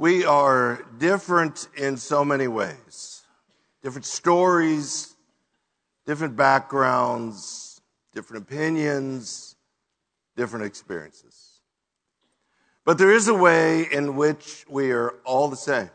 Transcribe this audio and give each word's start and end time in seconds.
We 0.00 0.24
are 0.24 0.82
different 0.96 1.68
in 1.76 1.98
so 1.98 2.24
many 2.24 2.48
ways. 2.48 3.20
Different 3.82 4.06
stories, 4.06 5.14
different 6.06 6.36
backgrounds, 6.36 7.82
different 8.14 8.44
opinions, 8.44 9.56
different 10.38 10.64
experiences. 10.64 11.60
But 12.86 12.96
there 12.96 13.12
is 13.12 13.28
a 13.28 13.34
way 13.34 13.88
in 13.92 14.16
which 14.16 14.64
we 14.70 14.90
are 14.90 15.10
all 15.26 15.48
the 15.48 15.56
same. 15.56 15.90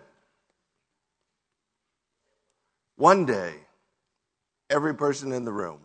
One 2.98 3.26
day, 3.26 3.56
every 4.70 4.94
person 4.94 5.32
in 5.32 5.46
the 5.46 5.52
room 5.52 5.80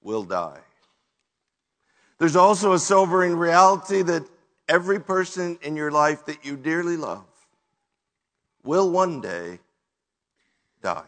will 0.00 0.22
die. 0.22 0.60
There's 2.18 2.36
also 2.36 2.72
a 2.72 2.78
sobering 2.78 3.34
reality 3.34 4.02
that 4.02 4.28
every 4.68 5.00
person 5.00 5.58
in 5.62 5.76
your 5.76 5.90
life 5.90 6.26
that 6.26 6.44
you 6.44 6.56
dearly 6.56 6.96
love 6.96 7.24
will 8.62 8.90
one 8.90 9.20
day 9.20 9.58
die. 10.82 11.04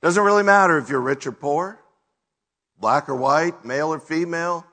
Doesn't 0.00 0.22
really 0.22 0.42
matter 0.42 0.78
if 0.78 0.88
you're 0.88 1.00
rich 1.00 1.26
or 1.26 1.32
poor, 1.32 1.78
black 2.78 3.08
or 3.08 3.14
white, 3.14 3.64
male 3.64 3.92
or 3.92 4.00
female. 4.00 4.64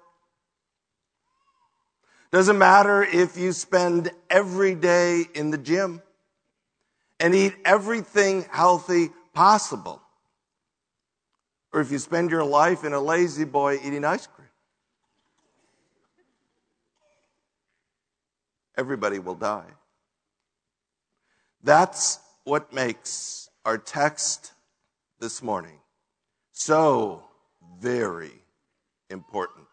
Doesn't 2.31 2.57
matter 2.57 3.03
if 3.03 3.37
you 3.37 3.51
spend 3.51 4.11
every 4.29 4.75
day 4.75 5.23
in 5.33 5.49
the 5.49 5.57
gym 5.57 6.01
and 7.19 7.33
eat 7.33 7.55
everything 7.65 8.45
healthy 8.51 9.09
possible. 9.33 10.01
Or 11.73 11.81
if 11.81 11.91
you 11.91 11.99
spend 11.99 12.31
your 12.31 12.43
life 12.43 12.83
in 12.83 12.93
a 12.93 12.99
La-Z-Boy 12.99 13.79
eating 13.83 14.05
ice 14.05 14.27
cream. 14.27 14.36
Everybody 18.77 19.19
will 19.19 19.35
die. 19.35 19.65
That's 21.63 22.19
what 22.43 22.71
makes 22.71 23.49
our 23.65 23.77
text 23.77 24.53
this 25.19 25.41
morning 25.41 25.79
so 26.53 27.23
very 27.79 28.31
important. 29.09 29.67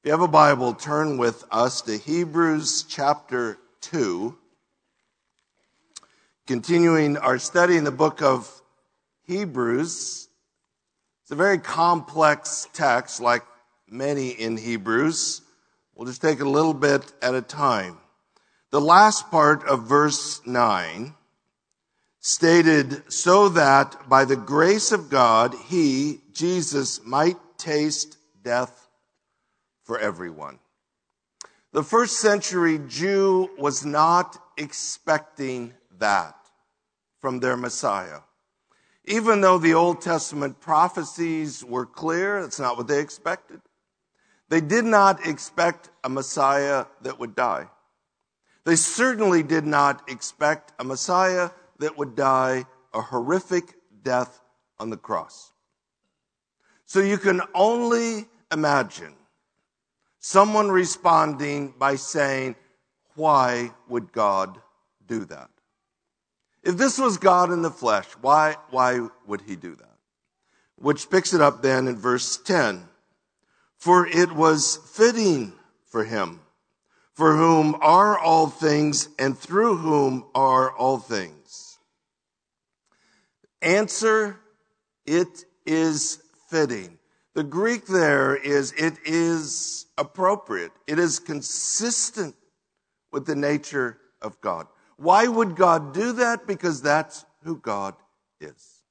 If 0.00 0.06
you 0.06 0.10
have 0.12 0.20
a 0.20 0.28
Bible, 0.28 0.72
turn 0.72 1.18
with 1.18 1.44
us 1.50 1.82
to 1.82 1.96
Hebrews 1.96 2.84
chapter 2.88 3.58
2. 3.82 4.36
Continuing 6.46 7.16
our 7.16 7.38
study 7.38 7.76
in 7.76 7.84
the 7.84 7.90
book 7.90 8.22
of 8.22 8.50
Hebrews. 9.26 10.28
It's 11.22 11.30
a 11.30 11.36
very 11.36 11.58
complex 11.58 12.68
text, 12.72 13.20
like 13.20 13.42
many 13.88 14.30
in 14.30 14.56
Hebrews. 14.56 15.42
We'll 15.96 16.06
just 16.06 16.20
take 16.20 16.40
a 16.40 16.48
little 16.48 16.74
bit 16.74 17.10
at 17.22 17.34
a 17.34 17.40
time. 17.40 17.96
The 18.70 18.80
last 18.82 19.30
part 19.30 19.66
of 19.66 19.88
verse 19.88 20.46
9 20.46 21.14
stated, 22.20 23.10
so 23.10 23.48
that 23.48 24.06
by 24.06 24.26
the 24.26 24.36
grace 24.36 24.92
of 24.92 25.08
God, 25.08 25.54
he, 25.68 26.20
Jesus, 26.32 27.00
might 27.06 27.38
taste 27.56 28.18
death 28.42 28.88
for 29.84 29.98
everyone. 29.98 30.58
The 31.72 31.82
first 31.82 32.20
century 32.20 32.78
Jew 32.86 33.48
was 33.56 33.86
not 33.86 34.36
expecting 34.58 35.72
that 35.98 36.34
from 37.22 37.40
their 37.40 37.56
Messiah. 37.56 38.20
Even 39.06 39.40
though 39.40 39.58
the 39.58 39.74
Old 39.74 40.02
Testament 40.02 40.60
prophecies 40.60 41.64
were 41.64 41.86
clear, 41.86 42.42
that's 42.42 42.60
not 42.60 42.76
what 42.76 42.88
they 42.88 43.00
expected. 43.00 43.62
They 44.48 44.60
did 44.60 44.84
not 44.84 45.26
expect 45.26 45.90
a 46.04 46.08
Messiah 46.08 46.86
that 47.02 47.18
would 47.18 47.34
die. 47.34 47.68
They 48.64 48.76
certainly 48.76 49.42
did 49.42 49.66
not 49.66 50.08
expect 50.08 50.72
a 50.78 50.84
Messiah 50.84 51.50
that 51.78 51.98
would 51.98 52.14
die 52.14 52.66
a 52.92 53.00
horrific 53.00 53.74
death 54.02 54.40
on 54.78 54.90
the 54.90 54.96
cross. 54.96 55.52
So 56.84 57.00
you 57.00 57.18
can 57.18 57.42
only 57.54 58.26
imagine 58.52 59.14
someone 60.20 60.70
responding 60.70 61.74
by 61.78 61.96
saying, 61.96 62.56
Why 63.14 63.72
would 63.88 64.12
God 64.12 64.60
do 65.06 65.24
that? 65.26 65.50
If 66.62 66.76
this 66.76 66.98
was 66.98 67.18
God 67.18 67.52
in 67.52 67.62
the 67.62 67.70
flesh, 67.70 68.06
why, 68.20 68.56
why 68.70 69.08
would 69.26 69.42
he 69.42 69.56
do 69.56 69.74
that? 69.76 69.96
Which 70.76 71.10
picks 71.10 71.32
it 71.32 71.40
up 71.40 71.62
then 71.62 71.88
in 71.88 71.96
verse 71.96 72.36
10 72.36 72.88
for 73.86 74.04
it 74.04 74.32
was 74.32 74.80
fitting 74.94 75.52
for 75.84 76.02
him, 76.02 76.40
for 77.14 77.36
whom 77.36 77.76
are 77.80 78.18
all 78.18 78.48
things 78.48 79.08
and 79.16 79.38
through 79.38 79.76
whom 79.76 80.24
are 80.34 80.72
all 80.72 80.98
things. 80.98 81.78
Answer, 83.62 84.40
it 85.04 85.44
is 85.64 86.20
fitting. 86.50 86.98
The 87.34 87.44
Greek 87.44 87.86
there 87.86 88.34
is, 88.34 88.72
it 88.72 88.94
is 89.04 89.86
appropriate. 89.96 90.72
It 90.88 90.98
is 90.98 91.20
consistent 91.20 92.34
with 93.12 93.24
the 93.24 93.36
nature 93.36 93.98
of 94.20 94.40
God. 94.40 94.66
Why 94.96 95.28
would 95.28 95.54
God 95.54 95.94
do 95.94 96.10
that? 96.14 96.48
Because 96.48 96.82
that's 96.82 97.24
who 97.44 97.58
God 97.58 97.94
is. 98.40 98.82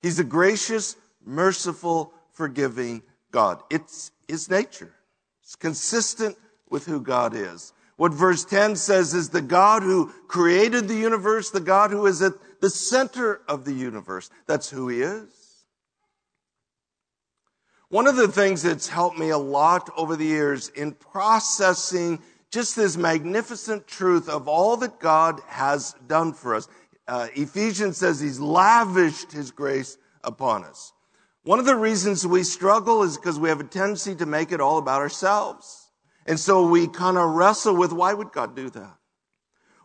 He's 0.00 0.18
a 0.18 0.24
gracious, 0.24 0.96
merciful, 1.22 2.14
forgiving 2.32 3.02
God. 3.30 3.62
It's 3.70 4.10
his 4.28 4.50
nature. 4.50 4.94
It's 5.42 5.56
consistent 5.56 6.36
with 6.68 6.86
who 6.86 7.00
God 7.00 7.34
is. 7.34 7.72
What 7.96 8.12
verse 8.12 8.44
10 8.44 8.76
says 8.76 9.12
is 9.12 9.28
the 9.28 9.42
God 9.42 9.82
who 9.82 10.12
created 10.26 10.88
the 10.88 10.94
universe, 10.94 11.50
the 11.50 11.60
God 11.60 11.90
who 11.90 12.06
is 12.06 12.22
at 12.22 12.32
the 12.60 12.70
center 12.70 13.42
of 13.46 13.64
the 13.64 13.72
universe. 13.72 14.30
That's 14.46 14.70
who 14.70 14.88
he 14.88 15.02
is. 15.02 15.28
One 17.90 18.06
of 18.06 18.16
the 18.16 18.28
things 18.28 18.62
that's 18.62 18.88
helped 18.88 19.18
me 19.18 19.30
a 19.30 19.38
lot 19.38 19.90
over 19.96 20.14
the 20.14 20.24
years 20.24 20.68
in 20.68 20.92
processing 20.92 22.22
just 22.50 22.76
this 22.76 22.96
magnificent 22.96 23.86
truth 23.86 24.28
of 24.28 24.48
all 24.48 24.76
that 24.78 24.98
God 24.98 25.40
has 25.46 25.94
done 26.06 26.32
for 26.32 26.54
us. 26.54 26.68
Uh, 27.06 27.28
Ephesians 27.34 27.96
says 27.96 28.20
he's 28.20 28.40
lavished 28.40 29.32
his 29.32 29.50
grace 29.50 29.98
upon 30.22 30.64
us. 30.64 30.92
One 31.42 31.58
of 31.58 31.64
the 31.64 31.76
reasons 31.76 32.26
we 32.26 32.42
struggle 32.42 33.02
is 33.02 33.16
because 33.16 33.38
we 33.38 33.48
have 33.48 33.60
a 33.60 33.64
tendency 33.64 34.14
to 34.16 34.26
make 34.26 34.52
it 34.52 34.60
all 34.60 34.78
about 34.78 35.00
ourselves. 35.00 35.90
And 36.26 36.38
so 36.38 36.66
we 36.68 36.86
kind 36.86 37.16
of 37.16 37.30
wrestle 37.30 37.74
with 37.74 37.92
why 37.92 38.12
would 38.12 38.32
God 38.32 38.54
do 38.54 38.68
that? 38.70 38.96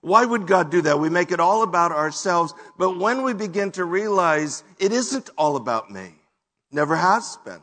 Why 0.02 0.24
would 0.24 0.46
God 0.46 0.70
do 0.70 0.82
that? 0.84 1.00
We 1.00 1.10
make 1.10 1.32
it 1.32 1.40
all 1.40 1.64
about 1.64 1.92
ourselves. 1.92 2.54
But 2.78 3.00
when 3.00 3.24
we 3.24 3.34
begin 3.34 3.72
to 3.72 3.86
realize 3.86 4.64
it 4.78 4.92
isn't 4.92 5.30
all 5.38 5.56
about 5.56 5.90
me, 5.90 6.14
never 6.72 6.96
has 6.96 7.38
been. 7.46 7.62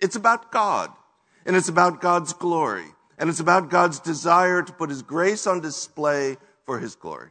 It's 0.00 0.16
about 0.16 0.50
God. 0.52 0.90
And 1.44 1.56
it's 1.56 1.68
about 1.68 2.00
God's 2.00 2.32
glory. 2.32 2.86
And 3.18 3.28
it's 3.28 3.40
about 3.40 3.70
God's 3.70 4.00
desire 4.00 4.62
to 4.62 4.72
put 4.72 4.88
His 4.88 5.02
grace 5.02 5.46
on 5.46 5.60
display 5.60 6.38
for 6.64 6.78
His 6.78 6.94
glory. 6.94 7.30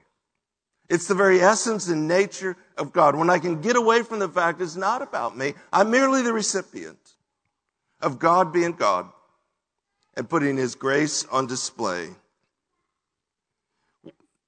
It's 0.91 1.07
the 1.07 1.15
very 1.15 1.39
essence 1.39 1.87
and 1.87 2.05
nature 2.05 2.57
of 2.77 2.91
God. 2.91 3.15
When 3.15 3.29
I 3.29 3.39
can 3.39 3.61
get 3.61 3.77
away 3.77 4.03
from 4.03 4.19
the 4.19 4.27
fact 4.27 4.59
it's 4.59 4.75
not 4.75 5.01
about 5.01 5.37
me, 5.37 5.53
I'm 5.71 5.89
merely 5.89 6.21
the 6.21 6.33
recipient 6.33 6.99
of 8.01 8.19
God 8.19 8.51
being 8.51 8.73
God 8.73 9.07
and 10.17 10.29
putting 10.29 10.57
His 10.57 10.75
grace 10.75 11.25
on 11.31 11.47
display. 11.47 12.09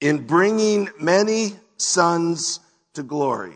In 0.02 0.28
bringing 0.28 0.90
many 1.00 1.54
sons 1.78 2.60
to 2.96 3.04
glory. 3.04 3.54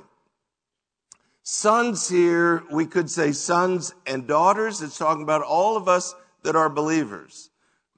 Sons 1.44 2.08
here, 2.08 2.64
we 2.72 2.86
could 2.86 3.10
say 3.10 3.34
sons 3.34 3.94
and 4.06 4.28
daughters. 4.28 4.82
It's 4.82 4.98
talking 4.98 5.24
about 5.24 5.42
all 5.42 5.76
of 5.76 5.90
us 5.90 6.16
that 6.44 6.56
are 6.56 6.70
believers. 6.70 7.50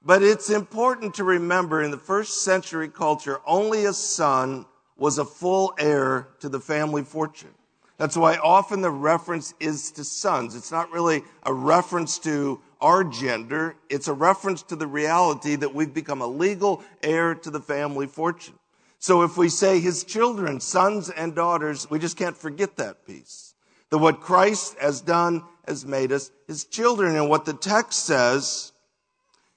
But 0.03 0.23
it's 0.23 0.49
important 0.49 1.13
to 1.15 1.23
remember 1.23 1.83
in 1.83 1.91
the 1.91 1.97
first 1.97 2.43
century 2.43 2.89
culture, 2.89 3.39
only 3.45 3.85
a 3.85 3.93
son 3.93 4.65
was 4.99 5.17
a 5.17 5.25
full 5.25 5.73
heir 5.79 6.27
to 6.39 6.49
the 6.49 6.59
family 6.59 7.03
fortune. 7.03 7.53
That's 7.97 8.15
why 8.15 8.37
often 8.37 8.81
the 8.81 8.91
reference 8.91 9.53
is 9.59 9.91
to 9.91 10.03
sons. 10.03 10.55
It's 10.55 10.71
not 10.71 10.91
really 10.91 11.23
a 11.43 11.53
reference 11.53 12.17
to 12.19 12.61
our 12.79 13.03
gender. 13.03 13.75
It's 13.89 14.07
a 14.07 14.13
reference 14.13 14.63
to 14.63 14.77
the 14.77 14.87
reality 14.87 15.55
that 15.57 15.75
we've 15.75 15.93
become 15.93 16.21
a 16.21 16.27
legal 16.27 16.81
heir 17.03 17.35
to 17.35 17.49
the 17.49 17.59
family 17.59 18.07
fortune. 18.07 18.55
So 18.99 19.23
if 19.23 19.37
we 19.37 19.49
say 19.49 19.79
his 19.79 20.03
children, 20.03 20.59
sons 20.61 21.09
and 21.09 21.35
daughters, 21.35 21.89
we 21.89 21.99
just 21.99 22.17
can't 22.17 22.37
forget 22.37 22.77
that 22.77 23.05
piece. 23.05 23.53
That 23.89 23.97
what 23.97 24.21
Christ 24.21 24.77
has 24.79 25.01
done 25.01 25.43
has 25.67 25.85
made 25.85 26.11
us 26.11 26.31
his 26.47 26.63
children. 26.65 27.15
And 27.15 27.29
what 27.29 27.45
the 27.45 27.53
text 27.53 28.05
says, 28.05 28.71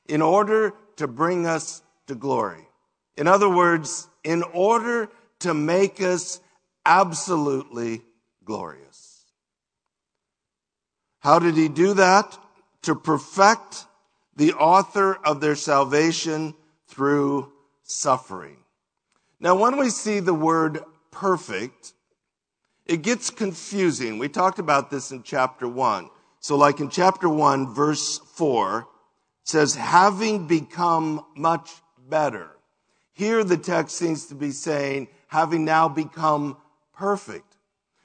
in 0.09 0.21
order 0.21 0.75
to 0.97 1.07
bring 1.07 1.47
us 1.47 1.83
to 2.07 2.15
glory. 2.15 2.67
In 3.17 3.29
other 3.29 3.49
words, 3.49 4.09
in 4.25 4.43
order 4.53 5.11
to 5.43 5.55
make 5.55 6.01
us 6.01 6.41
absolutely 6.85 8.03
glorious. 8.45 9.25
How 11.21 11.39
did 11.39 11.57
he 11.57 11.69
do 11.69 11.95
that? 11.95 12.37
To 12.83 12.97
perfect 12.97 13.87
the 14.35 14.55
author 14.55 15.15
of 15.25 15.41
their 15.41 15.55
salvation 15.55 16.55
through 16.89 17.53
suffering. 17.85 18.57
Now, 19.39 19.55
when 19.55 19.77
we 19.77 19.91
see 19.91 20.21
the 20.21 20.35
word 20.35 20.81
perfect, 21.11 21.93
it 22.87 23.03
gets 23.03 23.31
confusing. 23.31 24.19
We 24.19 24.29
talked 24.29 24.59
about 24.59 24.91
this 24.91 25.13
in 25.13 25.23
chapter 25.23 25.69
1. 25.69 26.11
So, 26.41 26.57
like 26.57 26.81
in 26.81 26.91
chapter 26.91 27.29
1, 27.29 27.73
verse 27.73 28.19
4, 28.19 28.81
it 28.81 28.87
says, 29.45 29.75
having 29.77 30.47
become 30.47 31.25
much 31.37 31.71
better. 32.09 32.51
Here, 33.13 33.45
the 33.45 33.57
text 33.57 33.97
seems 33.97 34.27
to 34.27 34.35
be 34.35 34.51
saying, 34.51 35.09
having 35.33 35.65
now 35.65 35.89
become 35.89 36.59
perfect. 36.93 37.57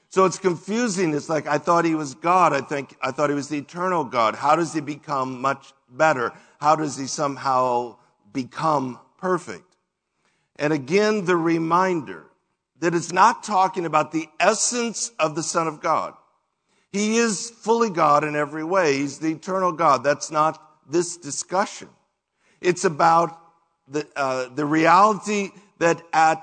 So 0.08 0.24
it's 0.24 0.38
confusing. 0.38 1.12
It's 1.12 1.28
like, 1.28 1.46
I 1.46 1.58
thought 1.58 1.84
he 1.84 1.94
was 1.94 2.14
God. 2.14 2.54
I 2.54 2.62
think, 2.62 2.96
I 3.02 3.10
thought 3.10 3.28
he 3.28 3.36
was 3.36 3.50
the 3.50 3.58
eternal 3.58 4.02
God. 4.02 4.34
How 4.34 4.56
does 4.56 4.72
he 4.72 4.80
become 4.80 5.42
much 5.42 5.74
better? 5.90 6.32
How 6.58 6.74
does 6.74 6.96
he 6.96 7.06
somehow 7.06 7.98
become 8.32 8.98
perfect? 9.18 9.76
And 10.56 10.72
again, 10.72 11.26
the 11.26 11.36
reminder 11.36 12.24
that 12.80 12.94
it's 12.94 13.12
not 13.12 13.42
talking 13.44 13.84
about 13.84 14.10
the 14.10 14.26
essence 14.40 15.12
of 15.18 15.34
the 15.34 15.42
Son 15.42 15.68
of 15.68 15.82
God. 15.82 16.14
He 16.92 17.18
is 17.18 17.50
fully 17.50 17.90
God 17.90 18.24
in 18.24 18.36
every 18.36 18.64
way. 18.64 18.96
He's 18.96 19.18
the 19.18 19.32
eternal 19.32 19.72
God. 19.72 20.02
That's 20.02 20.30
not 20.30 20.58
this 20.90 21.18
discussion. 21.18 21.90
It's 22.62 22.86
about 22.86 23.38
the, 23.86 24.08
uh, 24.16 24.48
the 24.48 24.64
reality 24.64 25.50
that 25.78 26.00
at 26.14 26.42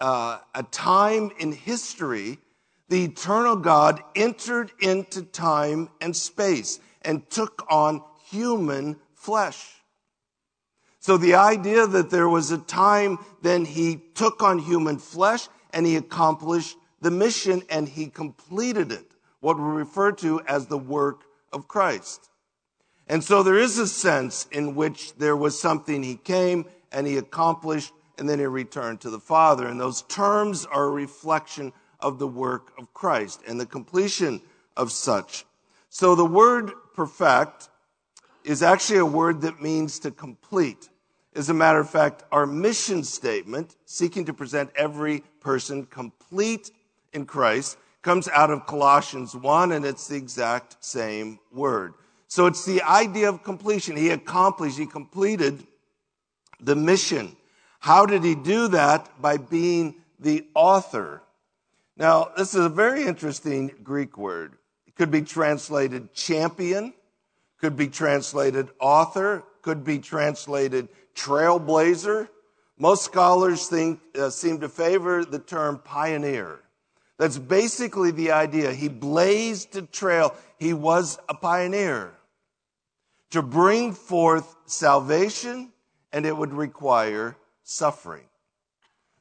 uh, 0.00 0.38
a 0.54 0.62
time 0.62 1.30
in 1.38 1.52
history, 1.52 2.38
the 2.88 3.04
eternal 3.04 3.56
God 3.56 4.02
entered 4.14 4.72
into 4.80 5.22
time 5.22 5.88
and 6.00 6.16
space 6.16 6.80
and 7.02 7.28
took 7.30 7.66
on 7.70 8.02
human 8.30 8.96
flesh. 9.14 9.74
So 11.00 11.16
the 11.16 11.34
idea 11.34 11.86
that 11.86 12.10
there 12.10 12.28
was 12.28 12.50
a 12.50 12.58
time 12.58 13.18
then 13.42 13.64
he 13.64 14.00
took 14.14 14.42
on 14.42 14.58
human 14.58 14.98
flesh 14.98 15.48
and 15.72 15.86
he 15.86 15.96
accomplished 15.96 16.76
the 17.00 17.10
mission 17.10 17.62
and 17.70 17.88
he 17.88 18.06
completed 18.06 18.92
it, 18.92 19.12
what 19.40 19.58
we 19.58 19.64
refer 19.64 20.12
to 20.12 20.40
as 20.42 20.66
the 20.66 20.78
work 20.78 21.22
of 21.52 21.68
Christ. 21.68 22.30
And 23.06 23.24
so 23.24 23.42
there 23.42 23.58
is 23.58 23.78
a 23.78 23.86
sense 23.86 24.46
in 24.50 24.74
which 24.74 25.14
there 25.16 25.36
was 25.36 25.58
something 25.58 26.02
he 26.02 26.16
came 26.16 26.66
and 26.92 27.06
he 27.06 27.16
accomplished 27.16 27.92
and 28.18 28.28
then 28.28 28.38
he 28.38 28.46
returned 28.46 29.00
to 29.00 29.10
the 29.10 29.20
Father. 29.20 29.66
And 29.66 29.80
those 29.80 30.02
terms 30.02 30.64
are 30.66 30.84
a 30.84 30.90
reflection 30.90 31.72
of 32.00 32.18
the 32.18 32.26
work 32.26 32.72
of 32.78 32.92
Christ 32.94 33.40
and 33.46 33.60
the 33.60 33.66
completion 33.66 34.40
of 34.76 34.92
such. 34.92 35.44
So 35.88 36.14
the 36.14 36.24
word 36.24 36.72
perfect 36.94 37.68
is 38.44 38.62
actually 38.62 38.98
a 38.98 39.06
word 39.06 39.40
that 39.42 39.62
means 39.62 39.98
to 40.00 40.10
complete. 40.10 40.88
As 41.34 41.50
a 41.50 41.54
matter 41.54 41.80
of 41.80 41.90
fact, 41.90 42.24
our 42.32 42.46
mission 42.46 43.04
statement, 43.04 43.76
seeking 43.84 44.24
to 44.26 44.34
present 44.34 44.70
every 44.74 45.22
person 45.40 45.84
complete 45.86 46.70
in 47.12 47.26
Christ, 47.26 47.78
comes 48.02 48.28
out 48.28 48.50
of 48.50 48.66
Colossians 48.66 49.34
1, 49.34 49.72
and 49.72 49.84
it's 49.84 50.08
the 50.08 50.16
exact 50.16 50.82
same 50.84 51.38
word. 51.52 51.94
So 52.28 52.46
it's 52.46 52.64
the 52.64 52.82
idea 52.82 53.28
of 53.28 53.42
completion. 53.42 53.96
He 53.96 54.10
accomplished, 54.10 54.78
he 54.78 54.86
completed 54.86 55.66
the 56.60 56.76
mission. 56.76 57.36
How 57.78 58.06
did 58.06 58.24
he 58.24 58.34
do 58.34 58.68
that? 58.68 59.20
By 59.20 59.36
being 59.36 59.96
the 60.18 60.46
author 60.54 61.22
now, 61.98 62.30
this 62.36 62.54
is 62.54 62.64
a 62.64 62.68
very 62.68 63.04
interesting 63.04 63.72
Greek 63.82 64.16
word. 64.16 64.56
It 64.86 64.94
could 64.94 65.10
be 65.10 65.22
translated 65.22 66.14
champion, 66.14 66.94
could 67.60 67.76
be 67.76 67.88
translated 67.88 68.68
author, 68.78 69.42
could 69.62 69.82
be 69.82 69.98
translated 69.98 70.88
trailblazer. 71.16 72.28
Most 72.78 73.04
scholars 73.04 73.66
think, 73.66 73.98
uh, 74.16 74.30
seem 74.30 74.60
to 74.60 74.68
favor 74.68 75.24
the 75.24 75.40
term 75.40 75.80
pioneer. 75.84 76.60
That's 77.18 77.36
basically 77.36 78.12
the 78.12 78.30
idea. 78.30 78.72
He 78.72 78.88
blazed 78.88 79.74
a 79.74 79.82
trail. 79.82 80.36
He 80.56 80.72
was 80.72 81.18
a 81.28 81.34
pioneer 81.34 82.14
to 83.30 83.42
bring 83.42 83.92
forth 83.92 84.54
salvation, 84.66 85.72
and 86.12 86.24
it 86.24 86.36
would 86.36 86.54
require 86.54 87.36
suffering. 87.68 88.24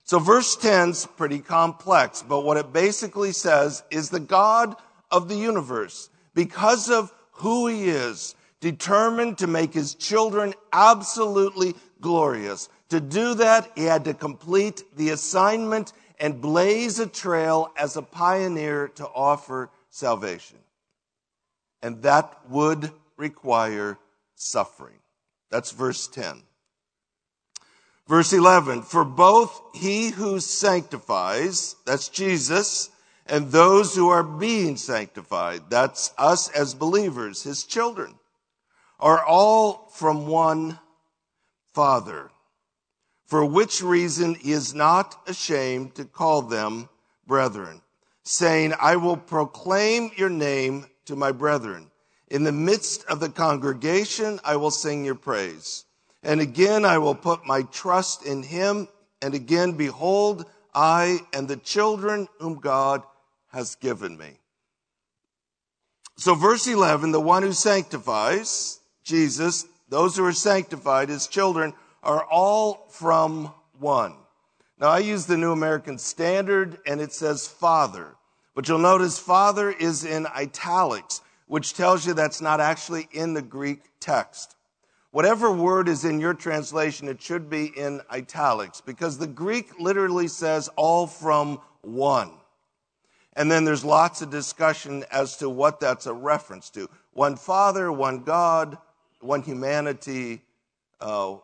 So 0.05 0.19
verse 0.19 0.55
10 0.55 0.91
is 0.91 1.05
pretty 1.17 1.39
complex, 1.39 2.23
but 2.23 2.45
what 2.45 2.55
it 2.55 2.71
basically 2.71 3.33
says 3.33 3.83
is 3.91 4.09
the 4.09 4.21
God 4.21 4.73
of 5.11 5.27
the 5.27 5.35
universe, 5.35 6.09
because 6.33 6.89
of 6.89 7.11
who 7.31 7.67
he 7.67 7.89
is, 7.89 8.35
determined 8.61 9.37
to 9.39 9.47
make 9.47 9.73
his 9.73 9.95
children 9.95 10.53
absolutely 10.71 11.75
glorious. 11.99 12.69
To 12.89 13.01
do 13.01 13.33
that, 13.33 13.69
he 13.75 13.83
had 13.83 14.05
to 14.05 14.13
complete 14.13 14.81
the 14.95 15.09
assignment 15.09 15.91
and 16.17 16.39
blaze 16.39 16.99
a 16.99 17.07
trail 17.07 17.73
as 17.77 17.97
a 17.97 18.01
pioneer 18.01 18.87
to 18.95 19.05
offer 19.07 19.69
salvation. 19.89 20.59
And 21.81 22.01
that 22.03 22.33
would 22.49 22.91
require 23.17 23.99
suffering. 24.35 24.99
That's 25.51 25.71
verse 25.71 26.07
10. 26.07 26.43
Verse 28.07 28.31
11, 28.31 28.83
for 28.83 29.03
both 29.03 29.61
he 29.73 30.11
who 30.11 30.39
sanctifies, 30.39 31.75
that's 31.85 32.07
Jesus, 32.07 32.89
and 33.25 33.51
those 33.51 33.95
who 33.95 34.07
are 34.07 34.23
being 34.23 34.77
sanctified, 34.77 35.69
that's 35.69 36.13
us 36.17 36.49
as 36.51 36.73
believers, 36.73 37.43
his 37.43 37.65
children, 37.65 38.15
are 38.99 39.23
all 39.25 39.89
from 39.93 40.27
one 40.27 40.79
Father, 41.73 42.31
for 43.25 43.45
which 43.45 43.83
reason 43.83 44.35
he 44.35 44.53
is 44.53 44.73
not 44.73 45.21
ashamed 45.27 45.93
to 45.95 46.05
call 46.05 46.41
them 46.41 46.87
brethren, 47.27 47.81
saying, 48.23 48.73
I 48.79 48.95
will 48.95 49.17
proclaim 49.17 50.11
your 50.15 50.29
name 50.29 50.87
to 51.05 51.17
my 51.17 51.33
brethren. 51.33 51.91
In 52.29 52.45
the 52.45 52.53
midst 52.53 53.05
of 53.05 53.19
the 53.19 53.29
congregation, 53.29 54.39
I 54.45 54.55
will 54.55 54.71
sing 54.71 55.03
your 55.03 55.15
praise. 55.15 55.83
And 56.27 56.41
again, 56.41 56.83
I 56.83 56.97
will 56.97 57.15
put 57.15 57.45
my 57.45 57.61
trust 57.61 58.25
in 58.25 58.43
him. 58.43 58.89
And 59.21 59.33
again, 59.33 59.71
behold, 59.71 60.45
I 60.75 61.19
and 61.31 61.47
the 61.47 61.55
children 61.55 62.27
whom 62.41 62.55
God 62.55 63.01
has 63.53 63.75
given 63.75 64.17
me. 64.17 64.37
So 66.17 66.35
verse 66.35 66.67
11, 66.67 67.13
the 67.13 67.21
one 67.21 67.43
who 67.43 67.53
sanctifies, 67.53 68.81
Jesus, 69.05 69.65
those 69.87 70.17
who 70.17 70.25
are 70.25 70.33
sanctified, 70.33 71.07
his 71.07 71.27
children, 71.27 71.73
are 72.03 72.25
all 72.25 72.89
from 72.89 73.53
one. 73.79 74.13
Now 74.81 74.89
I 74.89 74.99
use 74.99 75.27
the 75.27 75.37
New 75.37 75.53
American 75.53 75.97
Standard 75.97 76.77
and 76.85 76.99
it 76.99 77.13
says 77.13 77.47
Father. 77.47 78.15
But 78.53 78.67
you'll 78.67 78.79
notice 78.79 79.17
Father 79.17 79.71
is 79.71 80.03
in 80.03 80.27
italics, 80.27 81.21
which 81.45 81.73
tells 81.73 82.05
you 82.05 82.13
that's 82.13 82.41
not 82.41 82.59
actually 82.59 83.07
in 83.13 83.33
the 83.33 83.41
Greek 83.41 83.79
text. 84.01 84.56
Whatever 85.11 85.51
word 85.51 85.87
is 85.87 86.03
in 86.03 86.19
your 86.19 86.33
translation, 86.33 87.07
it 87.07 87.21
should 87.21 87.49
be 87.49 87.67
in 87.77 88.01
italics 88.11 88.81
because 88.81 89.17
the 89.17 89.27
Greek 89.27 89.79
literally 89.79 90.27
says 90.27 90.69
all 90.75 91.07
from 91.07 91.59
one. 91.81 92.31
And 93.33 93.51
then 93.51 93.65
there's 93.65 93.85
lots 93.85 94.21
of 94.21 94.29
discussion 94.29 95.05
as 95.11 95.37
to 95.37 95.49
what 95.49 95.79
that's 95.79 96.07
a 96.07 96.13
reference 96.13 96.69
to. 96.71 96.89
One 97.13 97.35
Father, 97.35 97.91
one 97.91 98.23
God, 98.23 98.77
one 99.21 99.43
humanity. 99.43 100.41
Uh, 100.99 101.37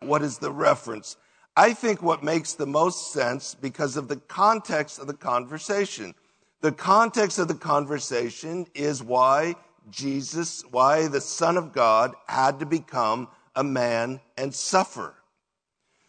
what 0.00 0.22
is 0.22 0.38
the 0.38 0.50
reference? 0.50 1.16
I 1.56 1.72
think 1.72 2.02
what 2.02 2.22
makes 2.22 2.52
the 2.52 2.66
most 2.66 3.12
sense 3.12 3.54
because 3.54 3.96
of 3.96 4.08
the 4.08 4.16
context 4.16 4.98
of 4.98 5.06
the 5.06 5.14
conversation. 5.14 6.14
The 6.60 6.72
context 6.72 7.38
of 7.38 7.48
the 7.48 7.54
conversation 7.54 8.66
is 8.74 9.02
why 9.02 9.54
Jesus, 9.90 10.64
why 10.70 11.08
the 11.08 11.20
Son 11.20 11.56
of 11.56 11.72
God 11.72 12.14
had 12.26 12.60
to 12.60 12.66
become 12.66 13.28
a 13.54 13.64
man 13.64 14.20
and 14.36 14.54
suffer. 14.54 15.14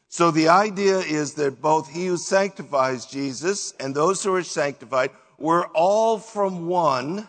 So 0.10 0.32
the 0.32 0.50
idea 0.50 1.00
is 1.00 1.34
that 1.36 1.62
both 1.62 1.90
he 1.90 2.08
who 2.08 2.18
sanctifies 2.18 3.06
Jesus 3.06 3.74
and 3.80 3.94
those 3.94 4.24
who 4.24 4.34
are 4.34 4.44
sanctified 4.44 5.12
were 5.38 5.68
all 5.68 6.18
from 6.18 6.68
one, 6.68 7.28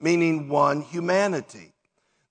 meaning 0.00 0.48
one 0.48 0.82
humanity. 0.82 1.72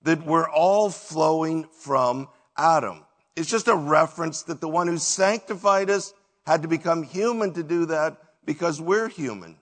That 0.02 0.24
we're 0.24 0.48
all 0.48 0.90
flowing 0.90 1.64
from 1.64 2.28
Adam. 2.56 3.04
It's 3.36 3.50
just 3.50 3.68
a 3.68 3.74
reference 3.74 4.42
that 4.42 4.60
the 4.60 4.68
one 4.68 4.86
who 4.86 4.98
sanctified 4.98 5.90
us 5.90 6.14
had 6.46 6.62
to 6.62 6.68
become 6.68 7.02
human 7.02 7.52
to 7.54 7.62
do 7.62 7.86
that 7.86 8.18
because 8.44 8.80
we're 8.80 9.08
human. 9.08 9.56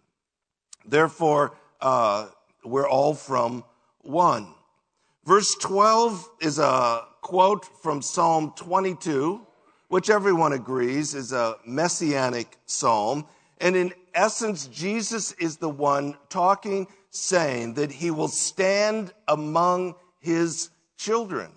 Therefore, 0.85 1.57
uh, 1.81 2.29
we're 2.65 2.89
all 2.89 3.15
from 3.15 3.65
1. 4.03 4.47
Verse 5.25 5.55
12 5.57 6.29
is 6.41 6.59
a 6.59 7.03
quote 7.21 7.65
from 7.83 8.03
Psalm 8.03 8.53
22, 8.57 9.41
which 9.89 10.11
everyone 10.11 10.53
agrees 10.53 11.15
is 11.15 11.33
a 11.33 11.57
messianic 11.65 12.59
psalm. 12.67 13.27
And 13.61 13.77
in 13.77 13.93
essence, 14.15 14.67
Jesus 14.67 15.33
is 15.33 15.57
the 15.57 15.69
one 15.69 16.17
talking, 16.29 16.89
saying 17.11 17.75
that 17.75 17.93
he 17.93 18.11
will 18.11 18.29
stand 18.29 19.13
among 19.29 19.95
his 20.19 20.71
children. 20.97 21.53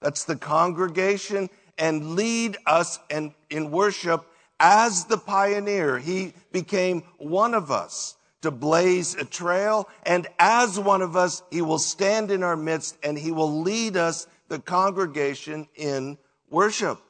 That's 0.00 0.24
the 0.24 0.36
congregation 0.36 1.48
and 1.78 2.14
lead 2.16 2.58
us 2.66 2.98
in 3.08 3.70
worship 3.70 4.26
as 4.60 5.06
the 5.06 5.16
pioneer. 5.16 5.98
He 5.98 6.34
became 6.52 7.02
one 7.16 7.54
of 7.54 7.70
us 7.70 8.16
to 8.42 8.50
blaze 8.50 9.14
a 9.14 9.24
trail. 9.24 9.88
And 10.04 10.26
as 10.38 10.78
one 10.78 11.02
of 11.02 11.16
us, 11.16 11.42
he 11.50 11.62
will 11.62 11.78
stand 11.78 12.30
in 12.30 12.42
our 12.42 12.56
midst 12.56 12.98
and 13.02 13.18
he 13.18 13.32
will 13.32 13.62
lead 13.62 13.96
us, 13.96 14.26
the 14.48 14.58
congregation, 14.58 15.68
in 15.74 16.18
worship. 16.50 17.00